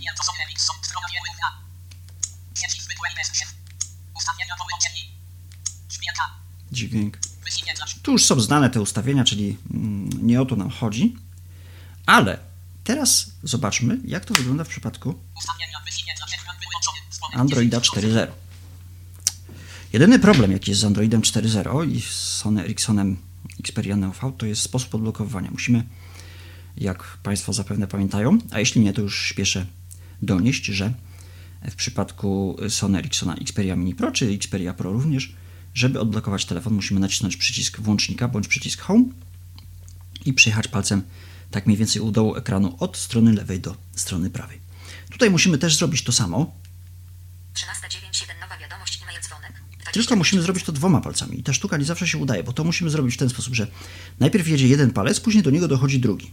Dźwięk. 6.71 7.17
Tu 8.03 8.11
już 8.11 8.25
są 8.25 8.39
znane 8.39 8.69
te 8.69 8.81
ustawienia, 8.81 9.23
czyli 9.23 9.57
mm, 9.73 10.27
nie 10.27 10.41
o 10.41 10.45
to 10.45 10.55
nam 10.55 10.69
chodzi. 10.69 11.15
Ale 12.05 12.39
teraz 12.83 13.31
zobaczmy, 13.43 13.97
jak 14.05 14.25
to 14.25 14.33
wygląda 14.33 14.63
w 14.63 14.67
przypadku 14.67 15.19
Androida 17.33 17.79
4.0. 17.79 18.27
Jedyny 19.93 20.19
problem, 20.19 20.51
jaki 20.51 20.71
jest 20.71 20.81
z 20.81 20.85
Androidem 20.85 21.21
4.0 21.21 21.91
i 21.91 22.01
z 22.01 22.15
Sony 22.15 22.63
Ericssonem 22.63 23.17
Xperia 23.59 23.95
Neo 23.95 24.11
V, 24.11 24.33
to 24.37 24.45
jest 24.45 24.61
sposób 24.61 24.95
odblokowania. 24.95 25.51
Musimy, 25.51 25.83
jak 26.77 27.17
Państwo 27.23 27.53
zapewne 27.53 27.87
pamiętają, 27.87 28.37
a 28.51 28.59
jeśli 28.59 28.81
nie, 28.81 28.93
to 28.93 29.01
już 29.01 29.25
śpieszę 29.25 29.65
donieść, 30.21 30.65
że 30.65 30.93
w 31.71 31.75
przypadku 31.75 32.57
Sony 32.69 32.99
Ericssona 32.99 33.35
Xperia 33.35 33.75
Mini 33.75 33.95
Pro 33.95 34.11
czy 34.11 34.29
Xperia 34.29 34.73
Pro 34.73 34.91
również. 34.91 35.35
Żeby 35.73 35.99
odblokować 35.99 36.45
telefon, 36.45 36.73
musimy 36.73 36.99
nacisnąć 36.99 37.37
przycisk 37.37 37.79
włącznika 37.79 38.27
bądź 38.27 38.47
przycisk 38.47 38.81
Home 38.81 39.03
i 40.25 40.33
przejechać 40.33 40.67
palcem 40.67 41.01
tak 41.51 41.65
mniej 41.65 41.77
więcej 41.77 42.01
u 42.01 42.11
dołu 42.11 42.35
ekranu 42.35 42.75
od 42.79 42.97
strony 42.97 43.33
lewej 43.33 43.59
do 43.59 43.75
strony 43.95 44.29
prawej. 44.29 44.59
Tutaj 45.11 45.29
musimy 45.29 45.57
też 45.57 45.77
zrobić 45.77 46.03
to 46.03 46.11
samo, 46.11 46.55
13.9.1 47.55 48.41
nowa 48.41 48.57
wiadomość 48.57 49.01
e-mail 49.03 49.21
dzwonek. 49.21 49.53
20 49.71 49.93
tylko 49.93 50.15
musimy 50.15 50.41
zrobić 50.41 50.63
to 50.63 50.71
dwoma 50.71 51.01
palcami. 51.01 51.39
I 51.39 51.43
ta 51.43 51.53
sztuka 51.53 51.77
nie 51.77 51.85
zawsze 51.85 52.07
się 52.07 52.17
udaje, 52.17 52.43
bo 52.43 52.53
to 52.53 52.63
musimy 52.63 52.89
zrobić 52.89 53.15
w 53.15 53.17
ten 53.17 53.29
sposób, 53.29 53.55
że 53.55 53.67
najpierw 54.19 54.47
jedzie 54.47 54.67
jeden 54.67 54.91
palec, 54.91 55.19
później 55.19 55.43
do 55.43 55.49
niego 55.49 55.67
dochodzi 55.67 55.99
drugi. 55.99 56.31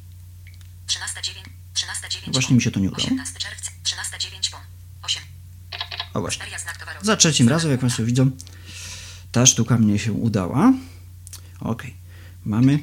13.9 0.87 1.63
13.9 1.75 2.33
Właśnie 2.33 2.57
mi 2.57 2.63
się 2.63 2.71
to 2.71 2.81
nie 2.81 2.89
udało. 2.89 3.05
18 3.05 3.39
czerwca 3.39 3.71
13.9 3.85 4.51
pon 4.51 4.61
8 5.03 5.23
O 6.15 6.21
właśnie. 6.21 6.45
Za 7.03 7.17
trzecim 7.17 7.49
razem, 7.49 7.71
jak 7.71 7.81
Państwo 7.81 8.05
widzą, 8.05 8.31
ta 9.33 9.47
sztuka 9.47 9.79
mnie 9.79 9.99
się 9.99 10.13
udała. 10.13 10.73
Ok. 11.61 11.83
Mamy. 12.45 12.79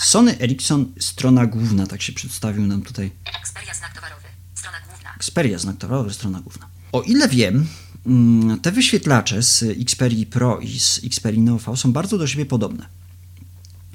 Sony 0.00 0.38
Ericsson, 0.40 0.92
strona 1.00 1.46
główna, 1.46 1.86
tak 1.86 2.02
się 2.02 2.12
przedstawił 2.12 2.66
nam 2.66 2.82
tutaj. 2.82 3.10
Xperia 3.40 3.74
znak 3.74 3.94
towarowy. 3.94 4.28
Strona 4.54 4.80
główna. 4.80 5.14
Xperia, 5.16 5.58
znak 5.58 5.76
towarowy, 5.76 6.14
strona 6.14 6.40
główna. 6.40 6.68
O 6.92 7.02
ile 7.02 7.28
wiem, 7.28 7.68
mm, 8.06 8.60
te 8.60 8.72
wyświetlacze 8.72 9.42
z 9.42 9.62
Xperia 9.62 10.26
Pro 10.30 10.58
i 10.58 10.80
z 10.80 11.00
Xperia 11.04 11.42
Neo 11.42 11.58
V 11.58 11.76
są 11.76 11.92
bardzo 11.92 12.18
do 12.18 12.26
siebie 12.26 12.46
podobne. 12.46 12.86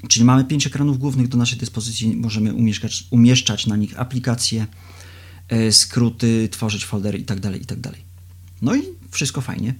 Czyli 0.08 0.24
mamy 0.24 0.44
pięć 0.44 0.66
ekranów 0.66 0.98
głównych 0.98 1.28
do 1.28 1.38
naszej 1.38 1.58
dyspozycji, 1.58 2.16
możemy 2.16 2.54
umieszczać, 2.54 3.04
umieszczać 3.10 3.66
na 3.66 3.76
nich 3.76 4.00
aplikacje, 4.00 4.66
e, 5.48 5.72
skróty, 5.72 6.48
tworzyć 6.52 6.84
foldery 6.84 7.18
itd., 7.18 7.58
itd. 7.58 7.90
No 8.62 8.74
i 8.74 8.82
wszystko 9.10 9.40
fajnie. 9.40 9.74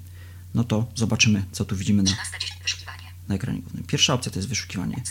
No 0.55 0.65
to 0.65 0.87
zobaczymy, 0.95 1.45
co 1.53 1.65
tu 1.65 1.77
widzimy 1.77 2.03
na, 2.03 2.11
13.10 2.11 2.15
wyszukiwanie. 2.63 3.03
na 3.29 3.35
ekranie 3.35 3.61
głównym. 3.61 3.85
Pierwsza 3.85 4.15
opcja 4.15 4.33
to 4.33 4.39
jest 4.39 4.49
wyszukiwanie. 4.49 5.03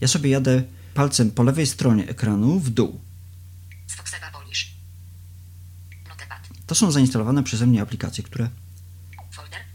Ja 0.00 0.08
sobie 0.08 0.30
jadę 0.30 0.62
palcem 0.94 1.30
po 1.30 1.42
lewej 1.42 1.66
stronie 1.66 2.08
ekranu 2.08 2.60
w 2.60 2.70
dół. 2.70 3.00
To 6.66 6.74
są 6.74 6.90
zainstalowane 6.90 7.42
przeze 7.42 7.66
mnie 7.66 7.82
aplikacje, 7.82 8.24
które 8.24 8.48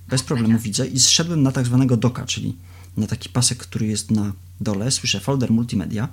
bez 0.07 0.23
problemu 0.23 0.59
widzę 0.59 0.87
i 0.87 0.99
zszedłem 0.99 1.43
na 1.43 1.51
tak 1.51 1.65
zwanego 1.65 1.97
doka, 1.97 2.25
czyli 2.25 2.57
na 2.97 3.07
taki 3.07 3.29
pasek, 3.29 3.57
który 3.57 3.87
jest 3.87 4.11
na 4.11 4.33
dole. 4.61 4.91
Słyszę 4.91 5.19
folder 5.19 5.51
multimedia. 5.51 6.07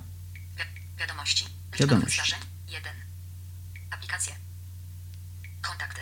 Wi- 0.57 0.99
wiadomości. 0.99 1.45
Wiadomości. 1.79 2.15
Zdarzeń. 2.17 2.39
1. 2.71 2.91
Aplikacje. 3.91 4.33
Kontakty. 5.61 6.01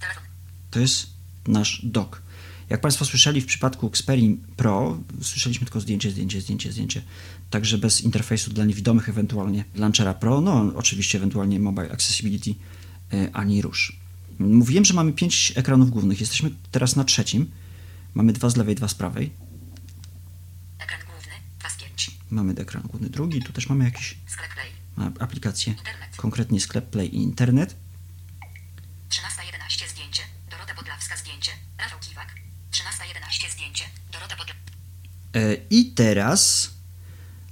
Telefon. 0.00 0.22
To 0.70 0.80
jest 0.80 1.06
nasz 1.46 1.80
dok. 1.84 2.22
Jak 2.68 2.80
Państwo 2.80 3.04
słyszeli 3.04 3.40
w 3.40 3.46
przypadku 3.46 3.86
Xperia 3.86 4.36
Pro, 4.56 4.98
słyszeliśmy 5.22 5.66
tylko 5.66 5.80
zdjęcie, 5.80 6.10
zdjęcie, 6.10 6.40
zdjęcie, 6.40 6.72
zdjęcie. 6.72 7.02
Także 7.50 7.78
bez 7.78 8.00
interfejsu 8.00 8.50
dla 8.52 8.64
niewidomych, 8.64 9.08
ewentualnie 9.08 9.64
launchera 9.74 10.14
Pro, 10.14 10.40
no 10.40 10.72
oczywiście 10.76 11.18
ewentualnie 11.18 11.60
Mobile 11.60 11.92
Accessibility, 11.92 12.50
y, 13.14 13.30
ani 13.32 13.62
rusz. 13.62 13.98
Mówiłem, 14.38 14.84
że 14.84 14.94
mamy 14.94 15.12
pięć 15.12 15.52
ekranów 15.56 15.90
głównych. 15.90 16.20
Jesteśmy 16.20 16.50
teraz 16.72 16.96
na 16.96 17.04
trzecim. 17.04 17.50
Mamy 18.14 18.32
dwa 18.32 18.50
z 18.50 18.56
lewej, 18.56 18.74
dwa 18.74 18.88
z 18.88 18.94
prawej. 18.94 19.30
Ekran 20.78 21.00
główny. 21.06 21.32
2 21.60 21.70
z 21.70 21.76
5. 21.76 22.10
Mamy 22.30 22.54
ekran 22.54 22.82
główny 22.82 23.08
drugi. 23.10 23.42
Tu 23.42 23.52
też 23.52 23.68
mamy 23.68 23.84
jakieś 23.84 24.18
aplikacje, 25.20 25.72
Internet. 25.72 26.16
konkretnie 26.16 26.60
sklep 26.60 26.90
Play 26.90 27.14
i 27.14 27.16
internet. 27.16 27.76
13.11 29.08 29.90
zdjęcie. 29.90 30.22
Dorota 30.50 30.74
Podlawska 30.74 31.16
zdjęcie. 31.16 31.50
Rafał 31.78 31.98
Kiwak. 32.00 32.34
13.11 32.70 33.52
zdjęcie. 33.52 33.84
Dorota 34.12 34.36
Podlawska. 34.36 34.68
E, 35.34 35.54
I 35.70 35.92
teraz 35.92 36.70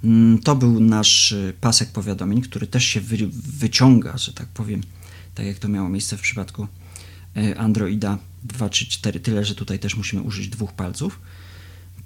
mm, 0.04 0.38
to 0.38 0.56
był 0.56 0.80
nasz 0.80 1.32
e, 1.32 1.52
pasek 1.60 1.92
powiadomień, 1.92 2.42
który 2.42 2.66
też 2.66 2.84
się 2.84 3.00
wy, 3.00 3.16
wyciąga, 3.32 4.18
że 4.18 4.32
tak 4.32 4.48
powiem, 4.48 4.82
tak 5.34 5.46
jak 5.46 5.58
to 5.58 5.68
miało 5.68 5.88
miejsce 5.88 6.16
w 6.16 6.20
przypadku 6.20 6.68
e, 7.36 7.58
Androida 7.58 8.18
2 8.44 8.70
czy 8.70 8.86
4, 8.86 9.20
tyle, 9.20 9.44
że 9.44 9.54
tutaj 9.54 9.78
też 9.78 9.96
musimy 9.96 10.22
użyć 10.22 10.48
dwóch 10.48 10.72
palców. 10.72 11.20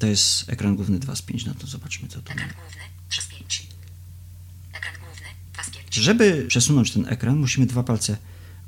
To 0.00 0.06
jest 0.06 0.48
ekran 0.48 0.76
główny 0.76 0.98
2 0.98 1.16
z 1.16 1.22
5, 1.22 1.44
no 1.44 1.54
to 1.54 1.66
zobaczmy 1.66 2.08
co 2.08 2.22
tu 2.22 2.32
Ekran 2.32 2.48
główny. 2.48 2.82
3 3.08 3.22
z 3.22 3.26
5. 3.26 3.66
Ekran 4.72 4.94
główny. 5.00 5.26
2 5.52 5.62
z 5.62 5.70
5. 5.70 5.94
Żeby 5.94 6.46
przesunąć 6.48 6.90
ten 6.90 7.08
ekran, 7.08 7.36
musimy 7.36 7.66
dwa 7.66 7.82
palce 7.82 8.16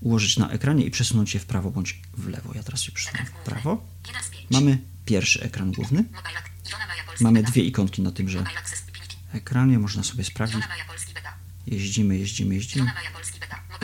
ułożyć 0.01 0.37
na 0.37 0.51
ekranie 0.51 0.85
i 0.85 0.91
przesunąć 0.91 1.35
je 1.35 1.41
w 1.41 1.47
prawo 1.47 1.71
bądź 1.71 2.03
w 2.17 2.29
lewo. 2.29 2.53
Ja 2.55 2.63
teraz 2.63 2.83
się 2.83 2.93
przesunę 2.93 3.25
w 3.25 3.31
prawo. 3.31 3.85
1 4.07 4.23
z 4.23 4.29
5. 4.29 4.51
Mamy 4.51 4.79
pierwszy 5.05 5.43
ekran 5.43 5.73
główny. 5.73 6.05
Mamy 7.21 7.43
dwie 7.43 7.63
ikonki 7.63 8.03
na 8.03 8.13
tymże 8.13 8.45
ekranie, 9.33 9.79
można 9.79 10.03
sobie 10.03 10.25
sprawdzić. 10.25 10.65
Jeździmy, 11.67 12.19
jeździmy, 12.19 12.55
jeździmy. 12.55 12.93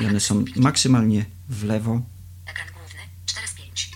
I 0.02 0.06
one 0.06 0.20
są 0.20 0.44
maksymalnie 0.56 1.24
w 1.48 1.64
lewo. 1.64 2.02
Ekran 2.46 2.68
główny. 2.72 3.00
4 3.26 3.48
z 3.48 3.54
5. 3.54 3.90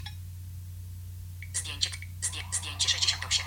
Zdjęcie. 1.55 1.91
Zdję, 2.23 2.43
zdjęcie 2.53 2.89
68. 2.89 3.47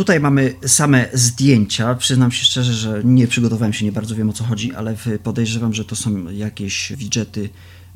Tutaj 0.00 0.20
mamy 0.20 0.54
same 0.66 1.08
zdjęcia. 1.12 1.94
Przyznam 1.94 2.32
się 2.32 2.44
szczerze, 2.44 2.74
że 2.74 3.00
nie 3.04 3.26
przygotowałem 3.26 3.72
się, 3.72 3.84
nie 3.84 3.92
bardzo 3.92 4.14
wiem 4.14 4.30
o 4.30 4.32
co 4.32 4.44
chodzi, 4.44 4.74
ale 4.74 4.96
podejrzewam, 5.22 5.74
że 5.74 5.84
to 5.84 5.96
są 5.96 6.30
jakieś 6.30 6.92
widgety. 6.92 7.50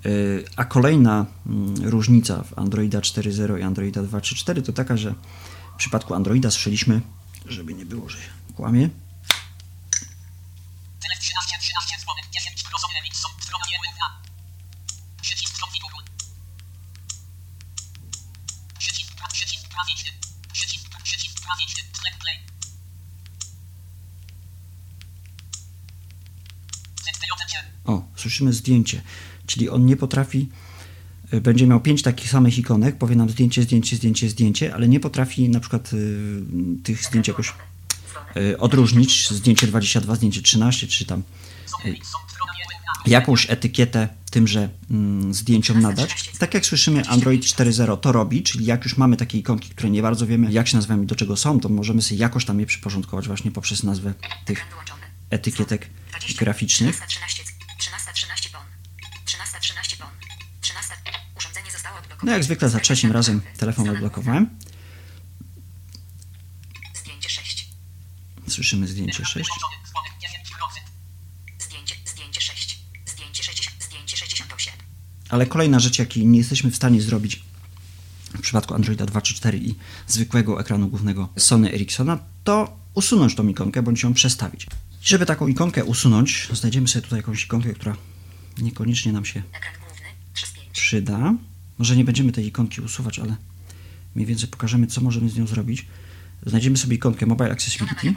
Yy, 0.04 0.44
A 0.56 0.64
kolejna 0.64 1.26
mm, 1.46 1.74
różnica 1.84 2.42
w 2.42 2.58
Androida 2.58 3.00
4.0 3.00 3.58
i 3.58 3.62
Androida 3.62 4.02
2.3.4 4.02 4.62
to 4.62 4.72
taka, 4.72 4.96
że 4.96 5.14
w 5.74 5.76
przypadku 5.76 6.14
Androida 6.14 6.50
słyszeliśmy, 6.50 7.00
żeby 7.46 7.74
nie 7.74 7.86
było, 7.86 8.08
że 8.08 8.18
kłamie, 8.56 8.88
Telef 11.02 11.18
13, 11.20 11.58
13 11.60 11.96
dzwonek, 12.00 12.24
10 12.30 12.62
prosowy 12.62 12.94
Ericsson, 12.98 13.30
strona 13.40 13.64
niełynna. 13.72 14.22
Przycisk 15.22 15.60
konfiguruj. 15.60 16.04
Przycisk, 18.78 19.14
pra, 19.14 19.28
przycisk 19.28 19.68
prawiczny. 19.68 20.10
Przycisk, 20.52 20.88
pra, 20.88 21.00
przycisk 21.00 21.40
prawiczny, 21.46 21.82
sklep 21.92 22.18
play. 22.18 22.38
ZTJ. 27.04 27.43
O, 27.84 28.04
słyszymy 28.16 28.52
zdjęcie, 28.52 29.02
czyli 29.46 29.68
on 29.68 29.86
nie 29.86 29.96
potrafi, 29.96 30.48
y, 31.34 31.40
będzie 31.40 31.66
miał 31.66 31.80
pięć 31.80 32.02
takich 32.02 32.30
samych 32.30 32.58
ikonek, 32.58 32.98
powie 32.98 33.16
nam 33.16 33.30
zdjęcie, 33.30 33.62
zdjęcie, 33.62 33.96
zdjęcie, 33.96 34.28
zdjęcie, 34.28 34.74
ale 34.74 34.88
nie 34.88 35.00
potrafi 35.00 35.48
na 35.48 35.60
przykład 35.60 35.92
y, 35.92 36.42
tych 36.82 37.04
zdjęć 37.04 37.28
jakoś 37.28 37.52
y, 38.36 38.58
odróżnić, 38.58 39.30
zdjęcie 39.30 39.66
22, 39.66 40.14
zdjęcie 40.14 40.42
13, 40.42 40.86
czy 40.86 41.04
tam 41.04 41.22
jakąś 43.06 43.50
etykietę 43.50 44.08
tymże 44.30 44.68
mm, 44.90 45.34
zdjęciom 45.34 45.80
nadać. 45.80 46.30
Tak 46.38 46.54
jak 46.54 46.66
słyszymy, 46.66 47.08
Android 47.08 47.42
4.0 47.42 47.98
to 47.98 48.12
robi, 48.12 48.42
czyli 48.42 48.64
jak 48.64 48.84
już 48.84 48.96
mamy 48.96 49.16
takie 49.16 49.38
ikonki, 49.38 49.70
które 49.70 49.90
nie 49.90 50.02
bardzo 50.02 50.26
wiemy, 50.26 50.52
jak 50.52 50.68
się 50.68 50.76
nazywają 50.76 51.02
i 51.02 51.06
do 51.06 51.14
czego 51.14 51.36
są, 51.36 51.60
to 51.60 51.68
możemy 51.68 52.02
sobie 52.02 52.20
jakoś 52.20 52.44
tam 52.44 52.60
je 52.60 52.66
przyporządkować 52.66 53.26
właśnie 53.26 53.50
poprzez 53.50 53.82
nazwę 53.82 54.14
tych. 54.44 54.66
Etykietek 55.30 55.90
20. 56.10 56.44
graficznych. 56.44 57.00
13.13 57.00 57.54
13.13 57.80 58.52
pon. 58.52 58.62
13.13 59.26 59.96
pon. 59.96 60.08
13. 60.60 60.94
Urządzenie 61.38 61.70
zostało 61.70 61.98
odblokowane. 61.98 62.30
No 62.30 62.32
jak 62.32 62.44
zwykle 62.44 62.68
za 62.68 62.80
trzecim 62.80 63.12
razem 63.12 63.40
telefon 63.58 63.88
odblokowałem. 63.88 64.58
Zdjęcie 66.94 67.30
6. 67.30 67.68
Słyszymy 68.48 68.88
zdjęcie 68.88 69.12
Ekran 69.12 69.26
6. 69.26 69.50
wyłączony, 69.50 69.76
dzwonek 69.88 70.12
10%. 71.58 71.64
Zdjęcie, 71.64 71.94
zdjęcie 72.06 72.40
6. 72.40 72.78
Zdjęcie 73.06 73.42
60, 73.42 73.84
zdjęcie 73.84 74.16
68. 74.16 74.74
Ale 75.28 75.46
kolejna 75.46 75.80
rzecz, 75.80 75.98
jakiej 75.98 76.26
nie 76.26 76.38
jesteśmy 76.38 76.70
w 76.70 76.76
stanie 76.76 77.02
zrobić 77.02 77.42
w 78.34 78.40
przypadku 78.40 78.74
Androida 78.74 79.06
2 79.06 79.20
czy 79.20 79.34
4 79.34 79.58
i 79.58 79.74
zwykłego 80.06 80.60
ekranu 80.60 80.88
głównego 80.88 81.28
Sony 81.36 81.72
Ericssona, 81.72 82.18
to 82.44 82.76
usunąć 82.94 83.34
tą 83.34 83.48
ikonkę 83.48 83.82
bądź 83.82 84.02
ją 84.02 84.14
przestawić. 84.14 84.66
Żeby 85.04 85.26
taką 85.26 85.46
ikonkę 85.46 85.84
usunąć, 85.84 86.48
znajdziemy 86.52 86.88
sobie 86.88 87.02
tutaj 87.02 87.18
jakąś 87.18 87.44
ikonkę, 87.44 87.74
która 87.74 87.96
niekoniecznie 88.58 89.12
nam 89.12 89.24
się 89.24 89.42
Ekran 89.52 89.74
główny 89.80 90.06
3 90.34 90.46
z 90.46 90.52
5. 90.52 90.68
przyda. 90.72 91.34
Może 91.78 91.96
nie 91.96 92.04
będziemy 92.04 92.32
tej 92.32 92.46
ikonki 92.46 92.80
usuwać, 92.80 93.18
ale 93.18 93.36
mniej 94.14 94.26
więcej 94.26 94.48
pokażemy, 94.48 94.86
co 94.86 95.00
możemy 95.00 95.28
z 95.30 95.36
nią 95.36 95.46
zrobić. 95.46 95.86
Znajdziemy 96.46 96.76
sobie 96.76 96.96
ikonkę 96.96 97.26
Mobile 97.26 97.50
Accessibility. 97.50 98.14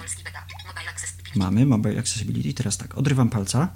Mamy 1.35 1.65
Mobile 1.65 1.99
Accessibility. 1.99 2.53
Teraz 2.53 2.77
tak, 2.77 2.97
odrywam 2.97 3.29
palca, 3.29 3.69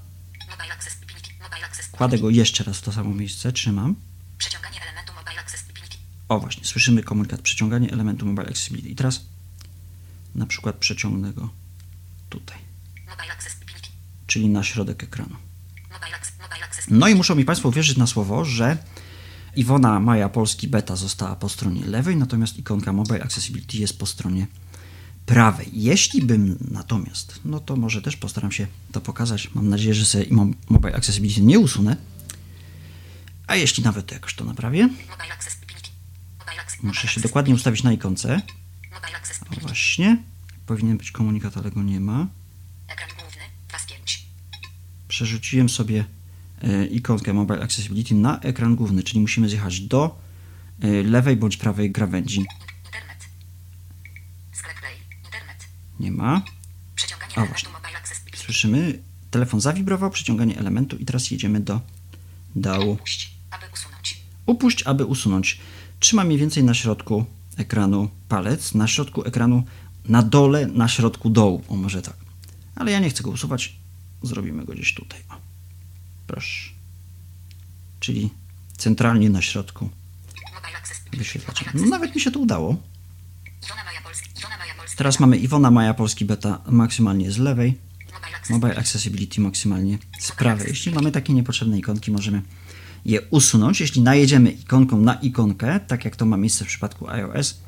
kładę 1.91 2.19
go 2.19 2.29
jeszcze 2.29 2.63
raz 2.63 2.77
w 2.77 2.81
to 2.81 2.91
samo 2.91 3.13
miejsce, 3.13 3.51
trzymam. 3.51 3.95
Przeciąganie 4.37 4.81
elementu 4.81 5.13
Mobile 5.13 5.41
Accessibility. 5.41 5.97
O 6.29 6.39
właśnie, 6.39 6.65
słyszymy 6.65 7.03
komunikat 7.03 7.41
przeciąganie 7.41 7.91
elementu 7.91 8.25
Mobile 8.25 8.47
Accessibility. 8.47 8.89
I 8.89 8.95
teraz 8.95 9.25
na 10.35 10.45
przykład 10.45 10.75
przeciągnę 10.75 11.33
go 11.33 11.49
tutaj. 12.29 12.70
Czyli 14.27 14.49
na 14.49 14.63
środek 14.63 15.03
ekranu. 15.03 15.35
No 16.87 17.07
i 17.07 17.15
muszą 17.15 17.35
mi 17.35 17.45
Państwo 17.45 17.69
uwierzyć 17.69 17.97
na 17.97 18.07
słowo, 18.07 18.45
że 18.45 18.77
Iwona 19.55 19.99
Maja 19.99 20.29
Polski 20.29 20.67
Beta 20.67 20.95
została 20.95 21.35
po 21.35 21.49
stronie 21.49 21.85
lewej, 21.85 22.15
natomiast 22.15 22.57
ikonka 22.57 22.93
Mobile 22.93 23.23
Accessibility 23.23 23.77
jest 23.77 23.99
po 23.99 24.05
stronie 24.05 24.47
prawej. 25.25 25.69
Jeśli 25.73 26.21
bym 26.21 26.57
natomiast, 26.71 27.39
no 27.45 27.59
to 27.59 27.75
może 27.75 28.01
też 28.01 28.17
postaram 28.17 28.51
się 28.51 28.67
to 28.91 29.01
pokazać. 29.01 29.49
Mam 29.53 29.69
nadzieję, 29.69 29.93
że 29.93 30.05
sobie 30.05 30.25
mo- 30.31 30.47
Mobile 30.69 30.95
Accessibility 30.95 31.41
nie 31.41 31.59
usunę. 31.59 31.97
A 33.47 33.55
jeśli 33.55 33.83
nawet 33.83 34.05
to 34.05 34.13
jakoś 34.13 34.35
to 34.35 34.43
naprawię, 34.45 34.89
muszę 36.83 37.07
się 37.07 37.21
dokładnie 37.21 37.53
ustawić 37.53 37.83
na 37.83 37.93
ikonce. 37.93 38.41
O 39.57 39.59
właśnie, 39.61 40.17
powinien 40.65 40.97
być 40.97 41.11
komunikat, 41.11 41.57
ale 41.57 41.71
go 41.71 41.83
nie 41.83 41.99
ma. 41.99 42.27
Ekran 42.87 43.09
główny. 43.19 43.41
2 43.69 43.79
z 43.79 43.85
5. 43.85 44.25
przerzuciłem 45.21 45.69
sobie 45.69 46.05
e, 46.61 46.85
ikonkę 46.85 47.33
Mobile 47.33 47.61
Accessibility 47.61 48.15
na 48.15 48.39
ekran 48.39 48.75
główny, 48.75 49.03
czyli 49.03 49.19
musimy 49.19 49.49
zjechać 49.49 49.81
do 49.81 50.19
e, 50.81 50.87
lewej 51.03 51.35
bądź 51.37 51.57
prawej 51.57 51.91
krawędzi. 51.91 52.45
Nie 55.99 56.11
ma. 56.11 56.41
A, 57.35 57.45
właśnie. 57.45 57.69
Słyszymy, 58.33 58.99
telefon 59.31 59.61
zawibrował, 59.61 60.09
przyciąganie 60.09 60.57
elementu 60.57 60.97
i 60.97 61.05
teraz 61.05 61.31
jedziemy 61.31 61.59
do 61.59 61.81
dołu. 62.55 62.95
Puść, 62.95 63.31
aby 63.51 63.65
usunąć. 63.73 64.21
Upuść, 64.45 64.83
aby 64.83 65.05
usunąć. 65.05 65.59
Trzyma 65.99 66.23
mniej 66.23 66.37
więcej 66.37 66.63
na 66.63 66.73
środku 66.73 67.25
ekranu 67.57 68.09
palec, 68.29 68.73
na 68.73 68.87
środku 68.87 69.25
ekranu, 69.25 69.63
na 70.05 70.21
dole, 70.23 70.67
na 70.67 70.87
środku 70.87 71.29
dołu. 71.29 71.61
O, 71.67 71.75
może 71.75 72.01
tak. 72.01 72.15
Ale 72.75 72.91
ja 72.91 72.99
nie 72.99 73.09
chcę 73.09 73.23
go 73.23 73.29
usuwać. 73.29 73.80
Zrobimy 74.23 74.65
go 74.65 74.73
gdzieś 74.73 74.93
tutaj. 74.93 75.19
O. 75.29 75.35
Proszę. 76.27 76.69
Czyli 77.99 78.29
centralnie 78.77 79.29
na 79.29 79.41
środku 79.41 79.89
wyświetlacza. 81.17 81.65
No, 81.73 81.85
nawet 81.85 82.15
mi 82.15 82.21
się 82.21 82.31
to 82.31 82.39
udało. 82.39 82.77
Teraz 84.95 85.19
mamy 85.19 85.37
Iwona 85.37 85.71
Maja 85.71 85.93
Polski 85.93 86.25
Beta 86.25 86.61
maksymalnie 86.67 87.31
z 87.31 87.37
lewej, 87.37 87.77
Mobile 88.49 88.77
Accessibility 88.77 89.41
maksymalnie 89.41 89.97
z 90.19 90.31
prawej. 90.31 90.67
Jeśli 90.67 90.91
mamy 90.91 91.11
takie 91.11 91.33
niepotrzebne 91.33 91.79
ikonki, 91.79 92.11
możemy 92.11 92.41
je 93.05 93.21
usunąć. 93.21 93.81
Jeśli 93.81 94.01
najedziemy 94.01 94.51
ikonką 94.51 95.01
na 95.01 95.13
ikonkę, 95.13 95.79
tak 95.79 96.05
jak 96.05 96.15
to 96.15 96.25
ma 96.25 96.37
miejsce 96.37 96.65
w 96.65 96.67
przypadku 96.67 97.09
iOS, 97.09 97.59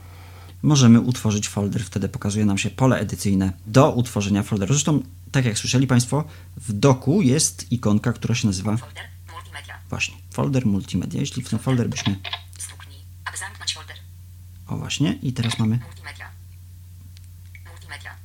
możemy 0.61 0.99
utworzyć 0.99 1.47
folder. 1.47 1.83
Wtedy 1.83 2.09
pokazuje 2.09 2.45
nam 2.45 2.57
się 2.57 2.69
pole 2.69 2.99
edycyjne 2.99 3.53
do 3.67 3.91
utworzenia 3.91 4.43
folderu. 4.43 4.73
Zresztą, 4.73 5.03
tak 5.33 5.45
jak 5.45 5.57
słyszeli 5.57 5.87
Państwo, 5.87 6.23
w 6.57 6.73
doku 6.73 7.21
jest 7.21 7.71
ikonka, 7.71 8.13
która 8.13 8.35
się 8.35 8.47
nazywa 8.47 8.77
Folder. 8.77 9.03
Multimedia. 9.31 9.79
właśnie 9.89 10.15
folder 10.31 10.65
multimedia. 10.65 11.19
Jeśli 11.19 11.43
w 11.43 11.49
ten 11.49 11.59
folder 11.59 11.89
byśmy... 11.89 12.19
Stuknij, 12.57 12.99
aby 13.25 13.37
zamknąć 13.37 13.73
folder. 13.73 13.95
O 14.67 14.77
właśnie, 14.77 15.13
i 15.13 15.33
teraz 15.33 15.59
mamy, 15.59 15.79
Multimedia. 15.85 16.29
Multimedia. 17.71 18.15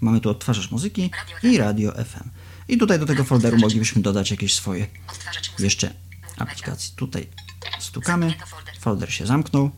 Mamy 0.00 0.20
tu 0.20 0.30
odtwarzacz 0.30 0.70
muzyki 0.70 1.10
i 1.42 1.58
radio 1.58 1.92
FM. 1.92 2.28
I 2.68 2.78
tutaj 2.78 2.98
do 2.98 3.06
tego 3.06 3.24
folderu 3.24 3.58
moglibyśmy 3.58 4.02
dodać 4.02 4.30
jakieś 4.30 4.54
swoje 4.54 4.86
jeszcze 5.58 5.94
aplikacji. 6.38 6.92
Tutaj 6.96 7.26
stukamy, 7.78 8.34
folder 8.80 9.12
się 9.12 9.26
zamknął. 9.26 9.70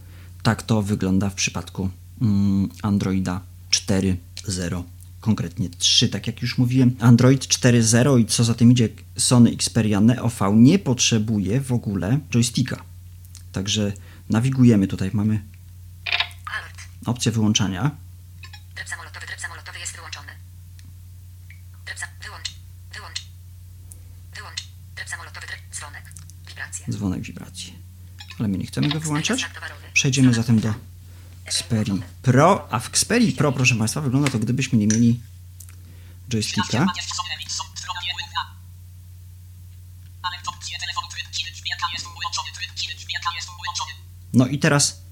Tak 0.42 0.62
to 0.62 0.82
wygląda 0.82 1.30
w 1.30 1.34
przypadku 1.34 1.90
mm, 2.20 2.68
Androida 2.82 3.40
4.0, 3.70 4.82
konkretnie 5.24 5.68
3, 5.78 6.08
tak 6.08 6.26
jak 6.26 6.42
już 6.42 6.58
mówiłem. 6.58 6.96
Android 7.00 7.46
4.0 7.46 8.20
i 8.20 8.26
co 8.26 8.44
za 8.44 8.54
tym 8.54 8.72
idzie 8.72 8.88
Sony 9.18 9.50
Xperia 9.50 10.00
Neo 10.00 10.28
V 10.28 10.52
nie 10.56 10.78
potrzebuje 10.78 11.60
w 11.60 11.72
ogóle 11.72 12.18
joysticka. 12.30 12.84
Także 13.52 13.92
nawigujemy 14.30 14.86
tutaj, 14.86 15.10
mamy 15.12 15.42
opcję 17.06 17.32
wyłączania. 17.32 17.90
Tryb 18.74 18.88
samolotowy. 18.88 19.26
Tryb 19.26 19.40
samolotowy 19.40 19.78
jest 19.78 19.96
wyłączony. 19.96 20.32
Tryb 21.84 21.98
za... 21.98 22.06
Wyłącz. 22.24 22.54
Wyłącz. 22.94 23.22
Wyłącz. 24.36 24.60
Tryb 24.94 25.08
samolotowy. 25.08 25.46
Tryb... 25.46 25.60
Dzwonek. 25.72 26.04
Wibracje. 26.48 26.86
dzwonek 26.90 27.22
wibracji. 27.22 27.74
Ale 28.38 28.48
my 28.48 28.58
nie 28.58 28.66
chcemy 28.66 28.88
go 28.88 29.00
wyłączać. 29.00 29.46
Przejdziemy 29.92 30.34
zatem 30.34 30.60
do 30.60 30.74
Xperia 31.46 31.94
Pro, 32.22 32.68
a 32.70 32.78
w 32.78 32.88
Xperia 32.88 33.32
Pro, 33.36 33.52
proszę 33.52 33.74
Państwa, 33.74 34.00
wygląda 34.00 34.30
to 34.30 34.38
gdybyśmy 34.38 34.78
nie 34.78 34.86
mieli 34.86 35.20
joysticka. 36.28 36.86
No 44.32 44.46
i 44.46 44.58
teraz 44.58 45.02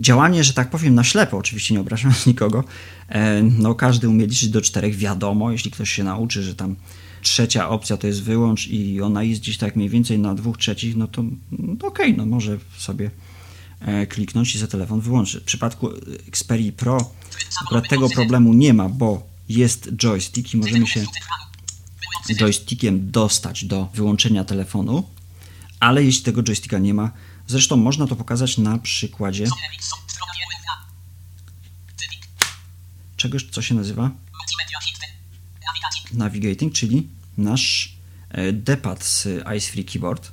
działanie, 0.00 0.44
że 0.44 0.52
tak 0.52 0.70
powiem, 0.70 0.94
na 0.94 1.04
ślepo, 1.04 1.38
oczywiście 1.38 1.74
nie 1.74 1.80
obrażając 1.80 2.26
nikogo. 2.32 2.64
E, 3.08 3.42
no 3.42 3.74
każdy 3.74 4.08
umie 4.08 4.26
liczyć 4.26 4.48
do 4.48 4.62
czterech, 4.62 4.96
wiadomo, 4.96 5.50
jeśli 5.50 5.70
ktoś 5.70 5.90
się 5.90 6.04
nauczy, 6.04 6.42
że 6.42 6.54
tam 6.54 6.76
trzecia 7.22 7.68
opcja 7.68 7.96
to 7.96 8.06
jest 8.06 8.22
wyłącz 8.22 8.66
i 8.66 9.02
ona 9.02 9.22
jest 9.22 9.40
gdzieś 9.40 9.58
tak 9.58 9.76
mniej 9.76 9.88
więcej 9.88 10.18
na 10.18 10.34
dwóch 10.34 10.58
trzecich, 10.58 10.96
no 10.96 11.08
to, 11.08 11.24
no 11.50 11.76
to 11.76 11.86
okej, 11.86 12.16
no 12.16 12.26
może 12.26 12.58
sobie 12.78 13.10
kliknąć 14.08 14.54
i 14.54 14.58
za 14.58 14.66
telefon 14.66 15.00
wyłączyć. 15.00 15.42
W 15.42 15.44
przypadku 15.44 15.90
Xperia 16.28 16.72
Pro 16.72 17.12
akurat 17.66 17.88
tego 17.88 18.08
problemu 18.08 18.54
nie 18.54 18.74
ma, 18.74 18.88
bo 18.88 19.26
jest 19.48 19.90
joystick 19.96 20.54
i 20.54 20.56
możemy 20.56 20.86
się 20.86 21.04
joystickiem 22.40 23.10
dostać 23.10 23.64
do 23.64 23.88
wyłączenia 23.94 24.44
telefonu, 24.44 25.10
ale 25.80 26.04
jeśli 26.04 26.22
tego 26.22 26.42
joysticka 26.42 26.78
nie 26.78 26.94
ma, 26.94 27.10
zresztą 27.46 27.76
można 27.76 28.06
to 28.06 28.16
pokazać 28.16 28.58
na 28.58 28.78
przykładzie 28.78 29.46
czegoś, 33.16 33.46
co 33.50 33.62
się 33.62 33.74
nazywa 33.74 34.10
navigating, 36.12 36.72
czyli 36.72 37.08
nasz 37.36 37.96
e, 38.30 38.52
D-pad 38.52 39.04
z 39.04 39.28
iFree 39.56 39.84
Keyboard. 39.84 40.32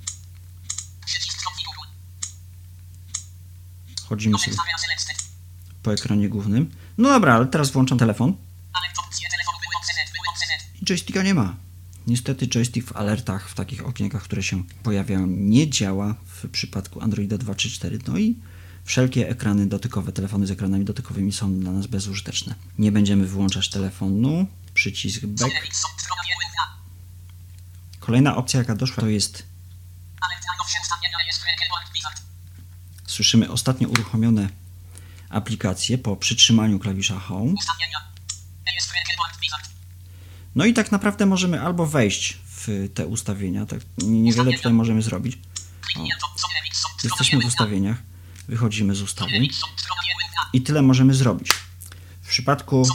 Chodzimy 4.09 4.39
sobie 4.39 4.57
po 5.83 5.93
ekranie 5.93 6.29
głównym. 6.29 6.71
No 6.97 7.09
dobra, 7.09 7.35
ale 7.35 7.45
teraz 7.45 7.71
włączam 7.71 7.97
telefon 7.97 8.35
i 10.81 10.85
joysticka 10.85 11.23
nie 11.23 11.33
ma. 11.33 11.55
Niestety 12.07 12.47
joystick 12.47 12.87
w 12.87 12.95
alertach, 12.95 13.49
w 13.49 13.53
takich 13.53 13.85
okienkach, 13.85 14.23
które 14.23 14.43
się 14.43 14.63
pojawiają, 14.83 15.27
nie 15.27 15.69
działa 15.69 16.15
w 16.25 16.49
przypadku 16.49 17.01
Androida 17.01 17.35
2.3.4. 17.35 17.99
No 18.07 18.17
i 18.17 18.35
wszelkie 18.83 19.29
ekrany 19.29 19.65
dotykowe, 19.67 20.11
telefony 20.11 20.47
z 20.47 20.51
ekranami 20.51 20.85
dotykowymi 20.85 21.31
są 21.33 21.59
dla 21.59 21.71
nas 21.71 21.87
bezużyteczne. 21.87 22.55
Nie 22.77 22.91
będziemy 22.91 23.27
wyłączać 23.27 23.69
telefonu. 23.69 24.47
Przycisk 24.73 25.25
back. 25.25 25.51
Kolejna 27.99 28.35
opcja, 28.35 28.59
jaka 28.59 28.75
doszła, 28.75 29.01
to 29.01 29.07
jest 29.07 29.43
słyszymy 33.15 33.51
ostatnio 33.51 33.87
uruchomione 33.87 34.49
aplikacje 35.29 35.97
po 35.97 36.15
przytrzymaniu 36.15 36.79
klawisza 36.79 37.19
Home. 37.19 37.53
No 40.55 40.65
i 40.65 40.73
tak 40.73 40.91
naprawdę 40.91 41.25
możemy 41.25 41.61
albo 41.61 41.85
wejść 41.85 42.37
w 42.45 42.89
te 42.93 43.07
ustawienia, 43.07 43.65
tak 43.65 43.79
niewiele 43.97 44.53
tutaj 44.53 44.73
możemy 44.73 45.01
zrobić. 45.01 45.37
O, 45.97 46.03
jesteśmy 47.03 47.41
w 47.41 47.45
ustawieniach, 47.45 47.97
wychodzimy 48.47 48.95
z 48.95 49.01
ustawień 49.01 49.49
i 50.53 50.61
tyle 50.61 50.81
możemy 50.81 51.13
zrobić. 51.13 51.49
W 52.21 52.27
przypadku, 52.27 52.85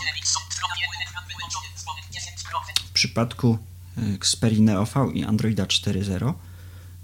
w 2.86 2.92
przypadku 2.92 3.58
e, 3.98 4.14
Xperia 4.14 4.60
Neo 4.60 4.86
V 4.86 5.12
i 5.14 5.24
Androida 5.24 5.64
4.0 5.64 6.34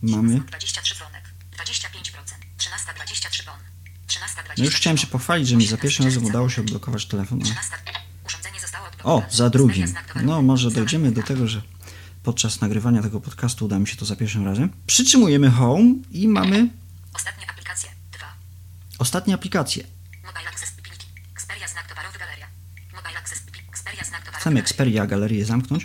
mamy 0.02 0.40
23 0.40 0.94
dzwonek. 0.94 1.24
25%. 1.58 2.45
13.23 2.70 3.46
bon. 3.46 3.54
13.23 4.08 4.58
No 4.58 4.64
już 4.64 4.74
chciałem 4.74 4.98
się 4.98 5.06
pochwalić, 5.06 5.48
że 5.48 5.56
mi 5.56 5.66
za 5.66 5.76
pierwszym 5.76 6.04
razem 6.04 6.24
udało 6.24 6.48
się 6.50 6.60
odblokować 6.62 7.06
telefon. 7.06 7.38
ale- 7.42 7.44
13. 7.50 7.76
Urządzenie 8.26 8.60
zostało 8.60 8.86
O, 9.02 9.22
za 9.30 9.50
drugim. 9.50 9.94
No, 10.22 10.42
może 10.42 10.70
dojdziemy 10.70 11.12
do 11.12 11.22
tego, 11.22 11.46
że 11.48 11.62
podczas 12.22 12.60
nagrywania 12.60 13.02
tego 13.02 13.20
podcastu 13.20 13.64
uda 13.64 13.78
mi 13.78 13.88
się 13.88 13.96
to 13.96 14.04
za 14.04 14.16
pierwszym 14.16 14.44
razem. 14.44 14.72
Przytrzymujemy 14.86 15.50
Home 15.50 15.94
i 16.10 16.28
mamy 16.28 16.68
Ostatnie 17.14 17.50
aplikacje. 17.50 17.90
2. 18.12 18.26
ostatnie 18.98 19.34
aplikacje. 19.34 19.84
Chcemy. 24.32 24.60
Xperia 24.60 25.06
galerię 25.06 25.44
zamknąć. 25.44 25.84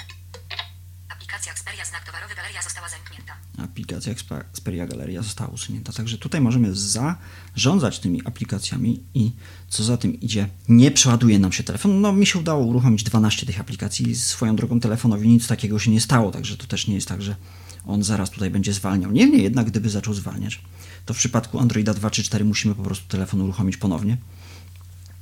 Aplikacja 1.09 1.51
Xperia 1.51 1.85
znak 1.85 2.05
towarowy 2.05 2.35
galeria 2.35 2.61
została 2.61 2.89
zamknięta. 2.89 3.33
aplikacja 3.57 4.13
Expa- 4.13 4.43
Xperia 4.51 4.87
Galeria 4.87 5.21
została 5.21 5.49
usunięta. 5.49 5.93
Także 5.93 6.17
tutaj 6.17 6.41
możemy 6.41 6.69
zarządzać 6.75 7.99
tymi 7.99 8.25
aplikacjami 8.25 9.03
i 9.13 9.31
co 9.69 9.83
za 9.83 9.97
tym 9.97 10.19
idzie, 10.19 10.49
nie 10.69 10.91
przeładuje 10.91 11.39
nam 11.39 11.51
się 11.51 11.63
telefon. 11.63 12.01
No 12.01 12.13
mi 12.13 12.25
się 12.25 12.39
udało 12.39 12.65
uruchomić 12.65 13.03
12 13.03 13.45
tych 13.45 13.59
aplikacji. 13.59 14.15
Swoją 14.15 14.55
drogą 14.55 14.79
telefonowi 14.79 15.27
nic 15.27 15.47
takiego 15.47 15.79
się 15.79 15.91
nie 15.91 16.01
stało, 16.01 16.31
także 16.31 16.57
to 16.57 16.67
też 16.67 16.87
nie 16.87 16.95
jest 16.95 17.07
tak, 17.07 17.21
że 17.21 17.35
on 17.85 18.03
zaraz 18.03 18.29
tutaj 18.29 18.49
będzie 18.49 18.73
zwalniał. 18.73 19.11
Niemniej 19.11 19.43
jednak, 19.43 19.67
gdyby 19.67 19.89
zaczął 19.89 20.13
zwalniać, 20.13 20.61
to 21.05 21.13
w 21.13 21.17
przypadku 21.17 21.59
Androida 21.59 21.93
2 21.93 22.09
czy 22.11 22.23
4 22.23 22.45
musimy 22.45 22.75
po 22.75 22.83
prostu 22.83 23.07
telefon 23.07 23.41
uruchomić 23.41 23.77
ponownie. 23.77 24.17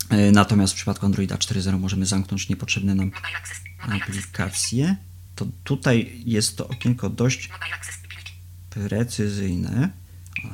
E, 0.10 0.32
Natomiast 0.32 0.74
w 0.74 0.76
przypadku 0.76 1.06
Androida 1.06 1.36
4.0 1.36 1.80
możemy 1.80 2.06
zamknąć 2.06 2.50
niepotrzebne 2.50 2.96
nam 2.96 3.12
aplikacje. 3.78 4.96
To 5.36 5.46
tutaj 5.64 6.22
jest 6.26 6.58
to 6.58 6.68
okienko 6.68 7.10
dość 7.10 7.50
precyzyjne. 8.70 9.90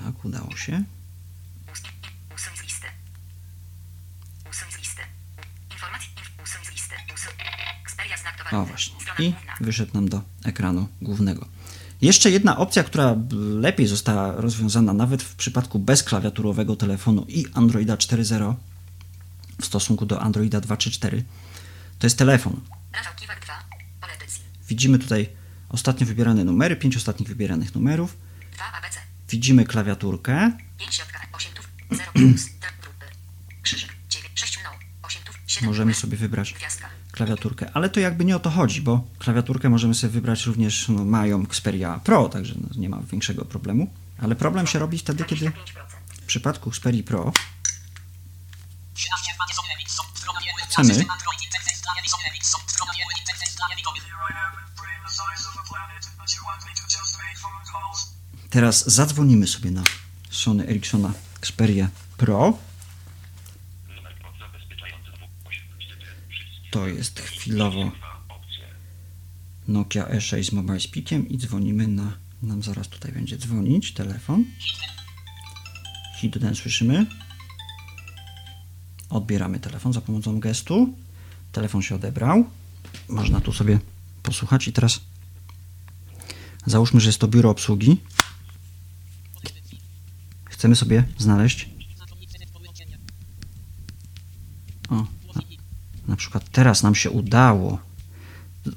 Tak, 0.06 0.26
udało 0.26 0.56
się. 0.56 0.84
O 8.52 8.66
właśnie. 8.66 8.96
I 9.20 9.34
wyszedł 9.62 9.94
nam 9.94 10.10
do 10.10 10.22
ekranu 10.46 10.88
głównego. 11.02 11.46
Jeszcze 12.02 12.32
jedna 12.32 12.58
opcja, 12.58 12.84
która 12.84 13.16
lepiej 13.60 13.88
została 13.88 14.32
rozwiązana 14.32 14.94
nawet 14.94 15.24
w 15.24 15.36
przypadku 15.36 15.80
bezklawiaturowego 15.80 16.76
telefonu 16.76 17.26
i 17.28 17.46
Androida 17.54 17.96
4.0 17.96 18.56
w 19.62 19.66
stosunku 19.66 20.06
do 20.06 20.22
Androida 20.22 20.60
2.3.4 20.60 21.22
to 22.00 22.06
jest 22.08 22.18
telefon. 22.18 22.62
2. 22.92 23.00
Widzimy 24.68 25.00
tutaj 25.00 25.30
ostatnio 25.70 26.08
wybierane 26.08 26.44
numery, 26.44 26.76
pięć 26.76 26.98
ostatnich 26.98 27.30
wybieranych 27.30 27.76
numerów. 27.76 28.18
2. 28.54 28.66
Widzimy 29.30 29.66
klawiaturkę. 29.66 30.52
5 30.78 30.96
środka. 30.96 31.20
8 31.34 31.54
tów. 31.54 31.70
0 31.92 32.12
plus. 32.14 32.46
D 32.62 32.68
grupy. 32.82 33.06
Krzyżyk. 33.62 33.96
9. 34.10 34.40
6 34.40 34.60
no. 34.64 34.70
8 35.04 35.24
tów. 35.24 35.40
7 35.48 35.70
Możemy 35.70 35.94
sobie 35.94 36.18
wybrać 36.18 36.56
klawiaturkę, 37.12 37.72
ale 37.74 37.90
to 37.90 38.00
jakby 38.00 38.26
nie 38.26 38.36
o 38.36 38.40
to 38.40 38.50
chodzi, 38.50 38.82
bo 38.82 39.08
klawiaturkę 39.20 39.70
możemy 39.70 39.96
sobie 39.96 40.14
wybrać 40.14 40.46
również, 40.46 40.90
no, 40.90 41.06
mają 41.06 41.44
Xperia 41.44 42.00
Pro, 42.04 42.30
także 42.30 42.54
no, 42.62 42.68
nie 42.76 42.90
ma 42.90 43.00
większego 43.12 43.46
problemu. 43.46 43.94
Ale 44.22 44.36
problem 44.36 44.68
się 44.68 44.80
robi 44.80 44.98
wtedy, 44.98 45.24
kiedy 45.24 45.46
25%. 45.46 45.52
w 46.12 46.26
przypadku 46.26 46.70
Xperia 46.70 47.04
Pro 47.04 47.32
13 48.94 49.32
panie 49.38 49.54
są 49.54 49.62
Emix, 49.76 49.94
są 49.94 50.04
Teraz 58.50 58.90
zadzwonimy 58.90 59.48
sobie 59.48 59.72
na 59.72 59.84
Sony 60.30 60.68
Ericssona 60.68 61.14
Xperia 61.40 61.90
Pro. 62.18 62.58
To 66.72 66.88
jest 66.88 67.20
chwilowo 67.20 67.92
Nokia 69.68 70.06
E6 70.06 70.44
z 70.44 70.52
Mobile 70.52 70.80
Speakiem 70.80 71.30
i 71.30 71.38
dzwonimy 71.38 71.88
na... 71.88 72.18
Nam 72.42 72.64
zaraz 72.64 72.88
tutaj 72.88 73.12
będzie 73.12 73.38
dzwonić 73.38 73.94
telefon. 73.94 74.46
Hit 76.20 76.40
ten 76.42 76.56
słyszymy. 76.56 77.06
Odbieramy 79.10 79.60
telefon 79.60 79.94
za 79.94 80.02
pomocą 80.02 80.40
gestu. 80.40 80.94
Telefon 81.52 81.82
się 81.82 81.96
odebrał. 81.96 82.46
Można 83.10 83.42
tu 83.42 83.54
sobie 83.54 83.80
posłuchać 84.24 84.68
i 84.68 84.74
teraz 84.74 85.02
załóżmy, 86.66 87.00
że 87.00 87.10
jest 87.10 87.20
to 87.20 87.28
biuro 87.28 87.50
obsługi. 87.50 87.98
Chcemy 90.46 90.76
sobie 90.76 91.04
znaleźć 91.18 91.70
o, 94.90 94.96
na, 94.96 95.42
na 96.08 96.16
przykład 96.16 96.50
teraz 96.52 96.84
nam 96.84 96.96
się 96.96 97.12
udało. 97.12 97.80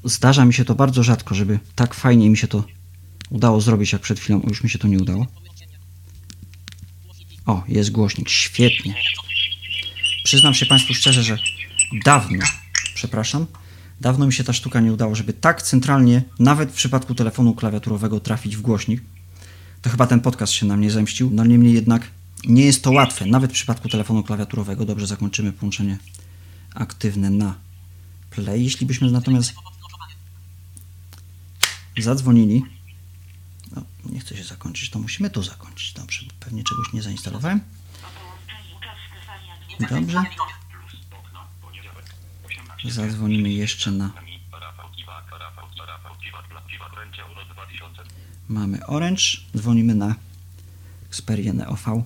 Zdarza 0.03 0.45
mi 0.45 0.53
się 0.53 0.65
to 0.65 0.75
bardzo 0.75 1.03
rzadko, 1.03 1.35
żeby 1.35 1.59
tak 1.75 1.93
fajnie 1.93 2.29
mi 2.29 2.37
się 2.37 2.47
to 2.47 2.63
udało 3.29 3.61
zrobić, 3.61 3.93
jak 3.93 4.01
przed 4.01 4.19
chwilą. 4.19 4.41
Już 4.47 4.63
mi 4.63 4.69
się 4.69 4.79
to 4.79 4.87
nie 4.87 4.97
udało. 4.97 5.27
O, 7.45 7.63
jest 7.67 7.91
głośnik. 7.91 8.29
Świetnie. 8.29 8.95
Przyznam 10.23 10.53
się 10.53 10.65
Państwu 10.65 10.93
szczerze, 10.93 11.23
że 11.23 11.37
dawno, 12.05 12.45
przepraszam, 12.95 13.45
dawno 14.01 14.25
mi 14.25 14.33
się 14.33 14.43
ta 14.43 14.53
sztuka 14.53 14.81
nie 14.81 14.93
udało, 14.93 15.15
żeby 15.15 15.33
tak 15.33 15.61
centralnie, 15.61 16.23
nawet 16.39 16.71
w 16.71 16.73
przypadku 16.73 17.15
telefonu 17.15 17.55
klawiaturowego, 17.55 18.19
trafić 18.19 18.57
w 18.57 18.61
głośnik. 18.61 19.01
To 19.81 19.89
chyba 19.89 20.07
ten 20.07 20.21
podcast 20.21 20.53
się 20.53 20.65
na 20.65 20.77
mnie 20.77 20.91
zemścił. 20.91 21.29
No 21.33 21.45
niemniej 21.45 21.73
jednak 21.73 22.07
nie 22.45 22.65
jest 22.65 22.83
to 22.83 22.91
łatwe. 22.91 23.25
Nawet 23.25 23.51
w 23.51 23.53
przypadku 23.53 23.89
telefonu 23.89 24.23
klawiaturowego 24.23 24.85
dobrze 24.85 25.07
zakończymy 25.07 25.51
połączenie 25.51 25.97
aktywne 26.75 27.29
na 27.29 27.55
play. 28.29 28.63
Jeśli 28.63 28.85
byśmy 28.85 29.11
natomiast 29.11 29.53
zadzwonili, 31.97 32.63
no, 33.75 33.83
nie 34.05 34.19
chce 34.19 34.37
się 34.37 34.43
zakończyć, 34.43 34.89
to 34.89 34.99
musimy 34.99 35.29
tu 35.29 35.43
zakończyć. 35.43 35.93
Dobrze, 35.93 36.25
pewnie 36.39 36.63
czegoś 36.63 36.93
nie 36.93 37.01
zainstalowałem. 37.01 37.59
Dobrze. 39.79 40.23
Zadzwonimy 42.85 43.49
jeszcze 43.49 43.91
na. 43.91 44.11
Mamy 48.49 48.85
Orange. 48.85 49.23
Dzwonimy 49.57 49.95
na 49.95 50.15
Xperia 51.07 51.53
Neo 51.53 51.75
V. 51.75 52.03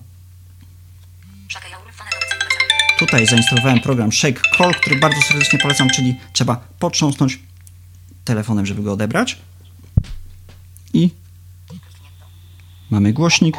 Szaka 1.48 1.68
Jaur. 1.68 1.92
Fane 1.92 2.10
do 2.10 2.16
wycofania. 2.16 2.98
Tutaj 2.98 3.26
zainstalowałem 3.26 3.80
program 3.80 4.12
Shake 4.12 4.40
Call, 4.58 4.74
który 4.74 4.96
bardzo 4.96 5.22
serdecznie 5.22 5.58
polecam, 5.58 5.90
czyli 5.90 6.20
trzeba 6.32 6.56
potrząsnąć 6.56 7.38
telefonem, 8.24 8.66
żeby 8.66 8.82
go 8.82 8.92
odebrać. 8.92 9.38
I 10.94 11.10
mamy 12.90 13.12
głośnik. 13.12 13.56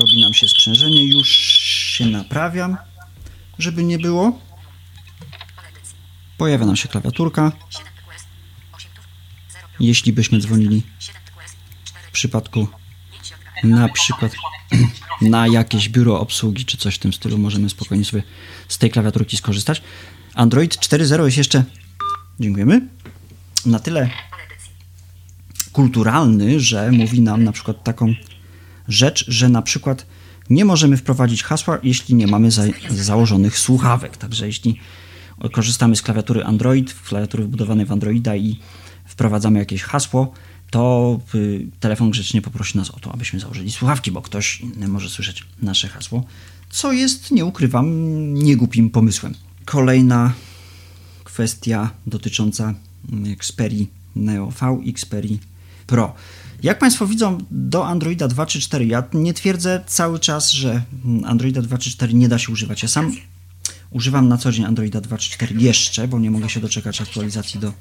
Robi 0.00 0.20
nam 0.20 0.34
się 0.34 0.48
sprzężenie. 0.48 1.04
Już 1.04 1.51
się 1.92 2.06
naprawiam, 2.06 2.76
żeby 3.58 3.84
nie 3.84 3.98
było. 3.98 4.38
Pojawia 6.38 6.66
nam 6.66 6.76
się 6.76 6.88
klawiaturka. 6.88 7.52
7 7.70 7.92
TQS. 7.92 8.24
8 8.72 8.90
tów. 8.94 9.04
0 9.52 9.68
plus. 9.68 9.76
Jeśli 9.80 10.12
byśmy 10.12 10.40
dzwonili 10.40 10.82
7 10.98 11.22
TQS. 11.22 11.56
4 11.84 12.08
w 12.08 12.12
przypadku 12.12 12.68
5 13.12 13.26
środka. 13.26 13.50
na 13.64 13.88
przykład 13.88 14.32
na 15.20 15.46
jakieś 15.46 15.88
biuro 15.88 16.20
obsługi 16.20 16.64
czy 16.64 16.76
coś 16.76 16.94
w 16.94 16.98
tym 16.98 17.12
stylu, 17.12 17.38
możemy 17.38 17.70
spokojnie 17.70 18.04
sobie 18.04 18.22
z 18.68 18.78
tej 18.78 18.90
klawiaturki 18.90 19.36
skorzystać. 19.36 19.82
Android 20.34 20.76
4.0 20.76 21.24
jest 21.24 21.36
jeszcze, 21.36 21.64
dziękujemy, 22.40 22.88
na 23.66 23.78
tyle 23.78 24.10
kulturalny, 25.72 26.60
że 26.60 26.90
mówi 26.90 27.20
nam 27.20 27.44
na 27.44 27.52
przykład 27.52 27.84
taką 27.84 28.14
rzecz, 28.88 29.24
że 29.28 29.48
na 29.48 29.62
przykład 29.62 30.06
nie 30.52 30.64
możemy 30.64 30.96
wprowadzić 30.96 31.42
hasła, 31.42 31.78
jeśli 31.82 32.14
nie 32.14 32.26
mamy 32.26 32.50
za, 32.50 32.62
założonych 32.90 33.58
słuchawek. 33.58 34.16
Także 34.16 34.46
jeśli 34.46 34.78
korzystamy 35.52 35.96
z 35.96 36.02
klawiatury 36.02 36.44
Android, 36.44 36.94
klawiatury 36.94 37.44
wbudowanej 37.44 37.86
w 37.86 37.92
Androida 37.92 38.36
i 38.36 38.58
wprowadzamy 39.06 39.58
jakieś 39.58 39.82
hasło, 39.82 40.32
to 40.70 41.20
y, 41.34 41.66
telefon 41.80 42.10
grzecznie 42.10 42.42
poprosi 42.42 42.78
nas 42.78 42.90
o 42.90 43.00
to, 43.00 43.12
abyśmy 43.12 43.40
założyli 43.40 43.72
słuchawki, 43.72 44.10
bo 44.10 44.22
ktoś 44.22 44.60
inny 44.60 44.88
może 44.88 45.10
słyszeć 45.10 45.44
nasze 45.62 45.88
hasło, 45.88 46.24
co 46.70 46.92
jest, 46.92 47.30
nie 47.30 47.44
ukrywam, 47.44 47.86
niegłupim 48.34 48.90
pomysłem. 48.90 49.34
Kolejna 49.64 50.32
kwestia 51.24 51.90
dotycząca 52.06 52.74
mm, 53.12 53.32
Xperia 53.32 53.86
Neo 54.16 54.50
V 54.60 54.80
i 54.84 54.90
Xperia 54.90 55.36
Pro. 55.86 56.14
Jak 56.62 56.78
Państwo 56.78 57.06
widzą, 57.06 57.38
do 57.50 57.86
Androida 57.86 58.28
2 58.28 58.46
czy 58.46 58.60
4 58.60 58.86
ja 58.86 59.04
nie 59.12 59.34
twierdzę 59.34 59.84
cały 59.86 60.18
czas, 60.18 60.50
że 60.50 60.82
mm, 61.04 61.24
Androida 61.24 61.62
2 61.62 61.78
czy 61.78 61.90
4 61.90 62.14
nie 62.14 62.28
da 62.28 62.38
się 62.38 62.52
używać. 62.52 62.82
Ja 62.82 62.88
sam 62.88 63.16
używam 63.90 64.28
na 64.28 64.38
co 64.38 64.52
dzień 64.52 64.64
Androida 64.64 65.00
2 65.00 65.18
czy 65.18 65.30
4 65.30 65.54
jeszcze, 65.58 66.08
bo 66.08 66.18
nie 66.18 66.30
mogę 66.30 66.48
się 66.48 66.60
doczekać 66.60 67.00
aktualizacji 67.00 67.60
do 67.60 67.72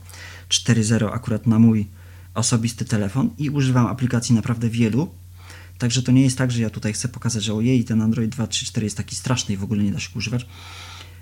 4.0 0.50 1.10
akurat 1.14 1.48
na 1.48 1.60
mój 1.60 1.88
osobisty 2.34 2.86
telefon 2.86 3.30
i 3.38 3.50
używam 3.50 3.88
aplikacji 3.88 4.36
naprawdę 4.36 4.70
wielu. 4.70 5.10
Także 5.78 6.04
to 6.04 6.12
nie 6.12 6.22
jest 6.22 6.38
tak, 6.38 6.52
że 6.52 6.62
ja 6.62 6.70
tutaj 6.70 6.94
chcę 6.94 7.08
pokazać, 7.08 7.44
że 7.44 7.54
ojej, 7.54 7.84
ten 7.84 8.02
Android 8.02 8.36
2.3.4 8.36 8.84
jest 8.84 8.98
taki 8.98 9.16
straszny 9.16 9.54
i 9.54 9.58
w 9.58 9.64
ogóle 9.64 9.84
nie 9.84 9.92
da 9.92 10.00
się 10.00 10.10
używać. 10.16 10.46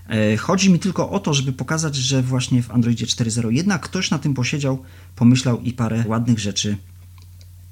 E, 0.10 0.38
Chodzi 0.38 0.70
mi 0.70 0.80
tylko 0.80 1.10
o 1.10 1.20
to, 1.20 1.34
żeby 1.34 1.54
pokazać, 1.54 1.96
że 1.96 2.22
właśnie 2.22 2.64
w 2.64 2.72
Androidzie 2.72 3.06
4.0 3.06 3.50
jednak 3.52 3.82
ktoś 3.82 4.12
na 4.12 4.20
tym 4.20 4.34
posiedział, 4.34 4.84
pomyślał 5.16 5.62
i 5.62 5.74
parę 5.74 6.04
ładnych 6.08 6.40
rzeczy 6.40 6.78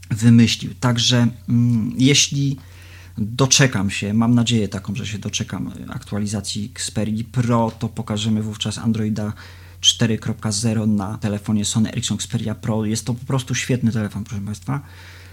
wymyślił. 0.09 0.73
Także 0.79 1.27
mm, 1.49 1.93
jeśli 1.97 2.57
doczekam 3.17 3.89
się, 3.89 4.13
mam 4.13 4.35
nadzieję 4.35 4.67
taką, 4.67 4.95
że 4.95 5.07
się 5.07 5.17
doczekam 5.17 5.71
aktualizacji 5.87 6.71
Xperia 6.75 7.23
Pro, 7.31 7.71
to 7.79 7.89
pokażemy 7.89 8.41
wówczas 8.41 8.77
Androida 8.77 9.33
4.0 9.81 10.87
na 10.87 11.17
telefonie 11.17 11.65
Sony 11.65 11.91
Ericsson 11.91 12.15
Xperia 12.15 12.55
Pro. 12.55 12.85
Jest 12.85 13.05
to 13.05 13.13
po 13.13 13.25
prostu 13.25 13.55
świetny 13.55 13.91
telefon, 13.91 14.23
proszę 14.23 14.41
Państwa. 14.41 14.81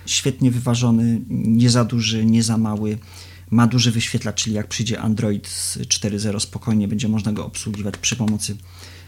Świetnie 0.06 0.50
wyważony, 0.50 1.20
nie 1.28 1.70
za 1.70 1.84
duży, 1.84 2.24
nie 2.24 2.42
za 2.42 2.58
mały. 2.58 2.98
Ma 3.50 3.66
duży 3.66 3.90
wyświetlacz, 3.90 4.42
czyli 4.42 4.56
jak 4.56 4.68
przyjdzie 4.68 5.00
Android 5.00 5.48
z 5.48 5.78
4.0 5.78 6.40
spokojnie 6.40 6.88
będzie 6.88 7.08
można 7.08 7.32
go 7.32 7.46
obsługiwać 7.46 7.96
przy 7.96 8.16
pomocy 8.16 8.56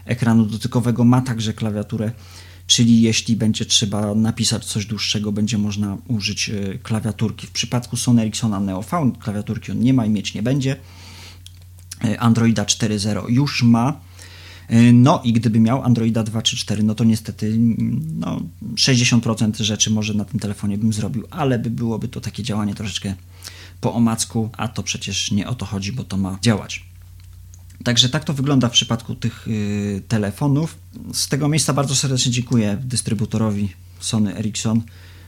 ekranu 0.05 0.45
dotykowego. 0.45 1.03
Ma 1.03 1.21
także 1.21 1.53
klawiaturę, 1.53 2.11
czyli 2.67 3.01
jeśli 3.01 3.35
będzie 3.35 3.65
trzeba 3.65 4.15
napisać 4.15 4.65
coś 4.65 4.85
dłuższego, 4.85 5.31
będzie 5.31 5.57
można 5.57 5.97
użyć 6.07 6.49
e, 6.49 6.77
klawiaturki. 6.77 7.47
W 7.47 7.51
przypadku 7.51 7.97
Sony 7.97 8.21
Ericssona 8.21 8.59
Neo 8.59 8.81
V 8.81 9.11
klawiaturki 9.19 9.71
on 9.71 9.79
nie 9.79 9.93
ma 9.93 10.05
i 10.05 10.09
mieć 10.09 10.33
nie 10.33 10.43
będzie. 10.43 10.75
E, 12.03 12.19
Androida 12.19 12.63
4.0 12.63 13.29
już 13.29 13.63
ma. 13.63 13.99
E, 14.67 14.91
No 14.93 15.21
i 15.23 15.33
gdyby 15.33 15.59
miał 15.59 15.83
Androida 15.83 16.23
2 16.23 16.41
czy 16.41 16.57
4, 16.57 16.83
no 16.83 16.95
to 16.95 17.03
niestety 17.03 17.47
mm, 17.47 18.01
no, 18.19 18.41
60% 18.75 19.63
rzeczy 19.63 19.89
może 19.89 20.13
na 20.13 20.25
tym 20.25 20.39
telefonie 20.39 20.77
bym 20.77 20.93
zrobił, 20.93 21.27
ale 21.29 21.59
by 21.59 21.69
byłoby 21.69 22.07
to 22.07 22.21
takie 22.21 22.43
działanie 22.43 22.75
troszeczkę 22.75 23.15
po 23.81 23.93
omacku, 23.93 24.49
a 24.57 24.67
to 24.67 24.83
przecież 24.83 25.31
nie 25.31 25.47
o 25.47 25.55
to 25.55 25.65
chodzi, 25.65 25.91
bo 25.91 26.03
to 26.03 26.17
ma 26.17 26.37
działać. 26.41 26.86
Także 27.83 28.09
tak 28.09 28.23
to 28.23 28.33
wygląda 28.33 28.69
w 28.69 28.71
przypadku 28.71 29.15
tych 29.15 29.47
y, 29.47 30.01
telefonów. 30.07 30.77
Z 31.13 31.27
tego 31.27 31.47
miejsca 31.47 31.73
bardzo 31.73 31.95
serdecznie 31.95 32.31
dziękuję 32.31 32.77
dystrybutorowi 32.83 33.69
Sony 33.99 34.35
Ericsson 34.37 34.81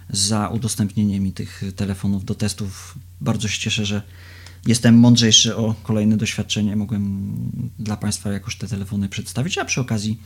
za 0.09 0.47
udostępnienie 0.47 1.19
mi 1.19 1.31
tych 1.31 1.63
telefonów 1.75 2.25
do 2.25 2.35
testów. 2.35 2.97
Bardzo 3.21 3.47
się 3.47 3.59
cieszę, 3.59 3.85
że 3.85 4.01
jestem 4.65 4.99
mądrzejszy 4.99 5.55
o 5.55 5.75
kolejne 5.83 6.17
doświadczenie. 6.17 6.75
Mogłem 6.75 7.33
dla 7.79 7.97
Państwa 7.97 8.31
jakoś 8.31 8.55
te 8.55 8.67
telefony 8.67 9.09
przedstawić, 9.09 9.57
a 9.57 9.65
przy 9.65 9.81
okazji 9.81 10.21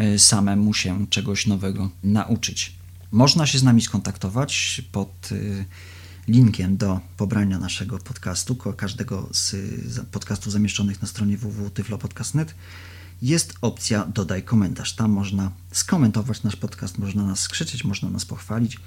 y, 0.00 0.18
samemu 0.18 0.74
się 0.74 1.06
czegoś 1.10 1.46
nowego 1.46 1.90
nauczyć. 2.02 2.72
Można 3.10 3.46
się 3.46 3.58
z 3.58 3.62
nami 3.62 3.82
skontaktować 3.82 4.82
pod 4.92 5.32
y, 5.32 5.64
linkiem 6.28 6.76
do 6.76 7.00
pobrania 7.16 7.58
naszego 7.58 7.98
podcastu, 7.98 8.56
każdego 8.56 9.28
z 9.32 9.56
podcastów 10.10 10.52
zamieszczonych 10.52 11.02
na 11.02 11.08
stronie 11.08 11.36
www.tyflopodcast.net 11.38 12.54
jest 13.22 13.54
opcja 13.60 14.06
dodaj 14.14 14.42
komentarz. 14.42 14.94
Tam 14.94 15.10
można 15.10 15.50
skomentować 15.72 16.42
nasz 16.42 16.56
podcast, 16.56 16.98
można 16.98 17.24
nas 17.24 17.40
skrzyczeć, 17.40 17.84
można 17.84 18.10
nas 18.10 18.24
pochwalić, 18.24 18.78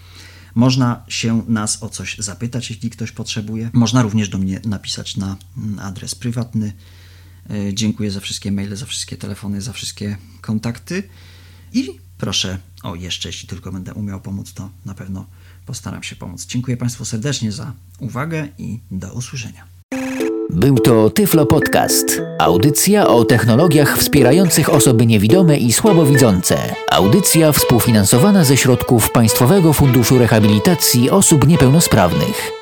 można 0.55 1.05
się 1.07 1.43
nas 1.47 1.83
o 1.83 1.89
coś 1.89 2.17
zapytać, 2.17 2.69
jeśli 2.69 2.89
ktoś 2.89 3.11
potrzebuje. 3.11 3.69
Można 3.73 4.01
również 4.01 4.29
do 4.29 4.37
mnie 4.37 4.61
napisać 4.65 5.17
na 5.17 5.37
adres 5.81 6.15
prywatny. 6.15 6.73
E, 7.49 7.73
Dziękuję 7.73 8.11
za 8.11 8.19
wszystkie 8.19 8.51
maile, 8.51 8.75
za 8.75 8.85
wszystkie 8.85 9.17
telefony, 9.17 9.61
za 9.61 9.73
wszystkie 9.73 10.17
kontakty. 10.41 11.03
I 11.73 11.99
proszę 12.17 12.59
o 12.83 12.95
jeszcze, 12.95 13.29
jeśli 13.29 13.47
tylko 13.47 13.71
będę 13.71 13.93
umiał 13.93 14.21
pomóc, 14.21 14.53
to 14.53 14.69
na 14.85 14.93
pewno 14.93 15.25
postaram 15.67 16.03
się 16.03 16.15
pomóc. 16.15 16.45
Dziękuję 16.45 16.77
Państwu 16.77 17.05
serdecznie 17.05 17.51
za 17.51 17.73
uwagę 17.99 18.47
i 18.57 18.79
do 18.91 19.13
usłyszenia. 19.13 19.63
Był 20.49 20.77
to 20.77 21.09
Tyflo 21.09 21.45
Podcast. 21.45 22.21
Audycja 22.39 23.07
o 23.07 23.25
technologiach 23.25 23.97
wspierających 23.97 24.69
osoby 24.69 25.05
niewidome 25.05 25.57
i 25.57 25.73
słabowidzące. 25.73 26.57
Audycja 26.91 27.51
współfinansowana 27.51 28.43
ze 28.43 28.57
środków 28.57 29.11
Państwowego 29.11 29.73
Funduszu 29.73 30.17
Rehabilitacji 30.17 31.09
Osób 31.09 31.47
Niepełnosprawnych. 31.47 32.56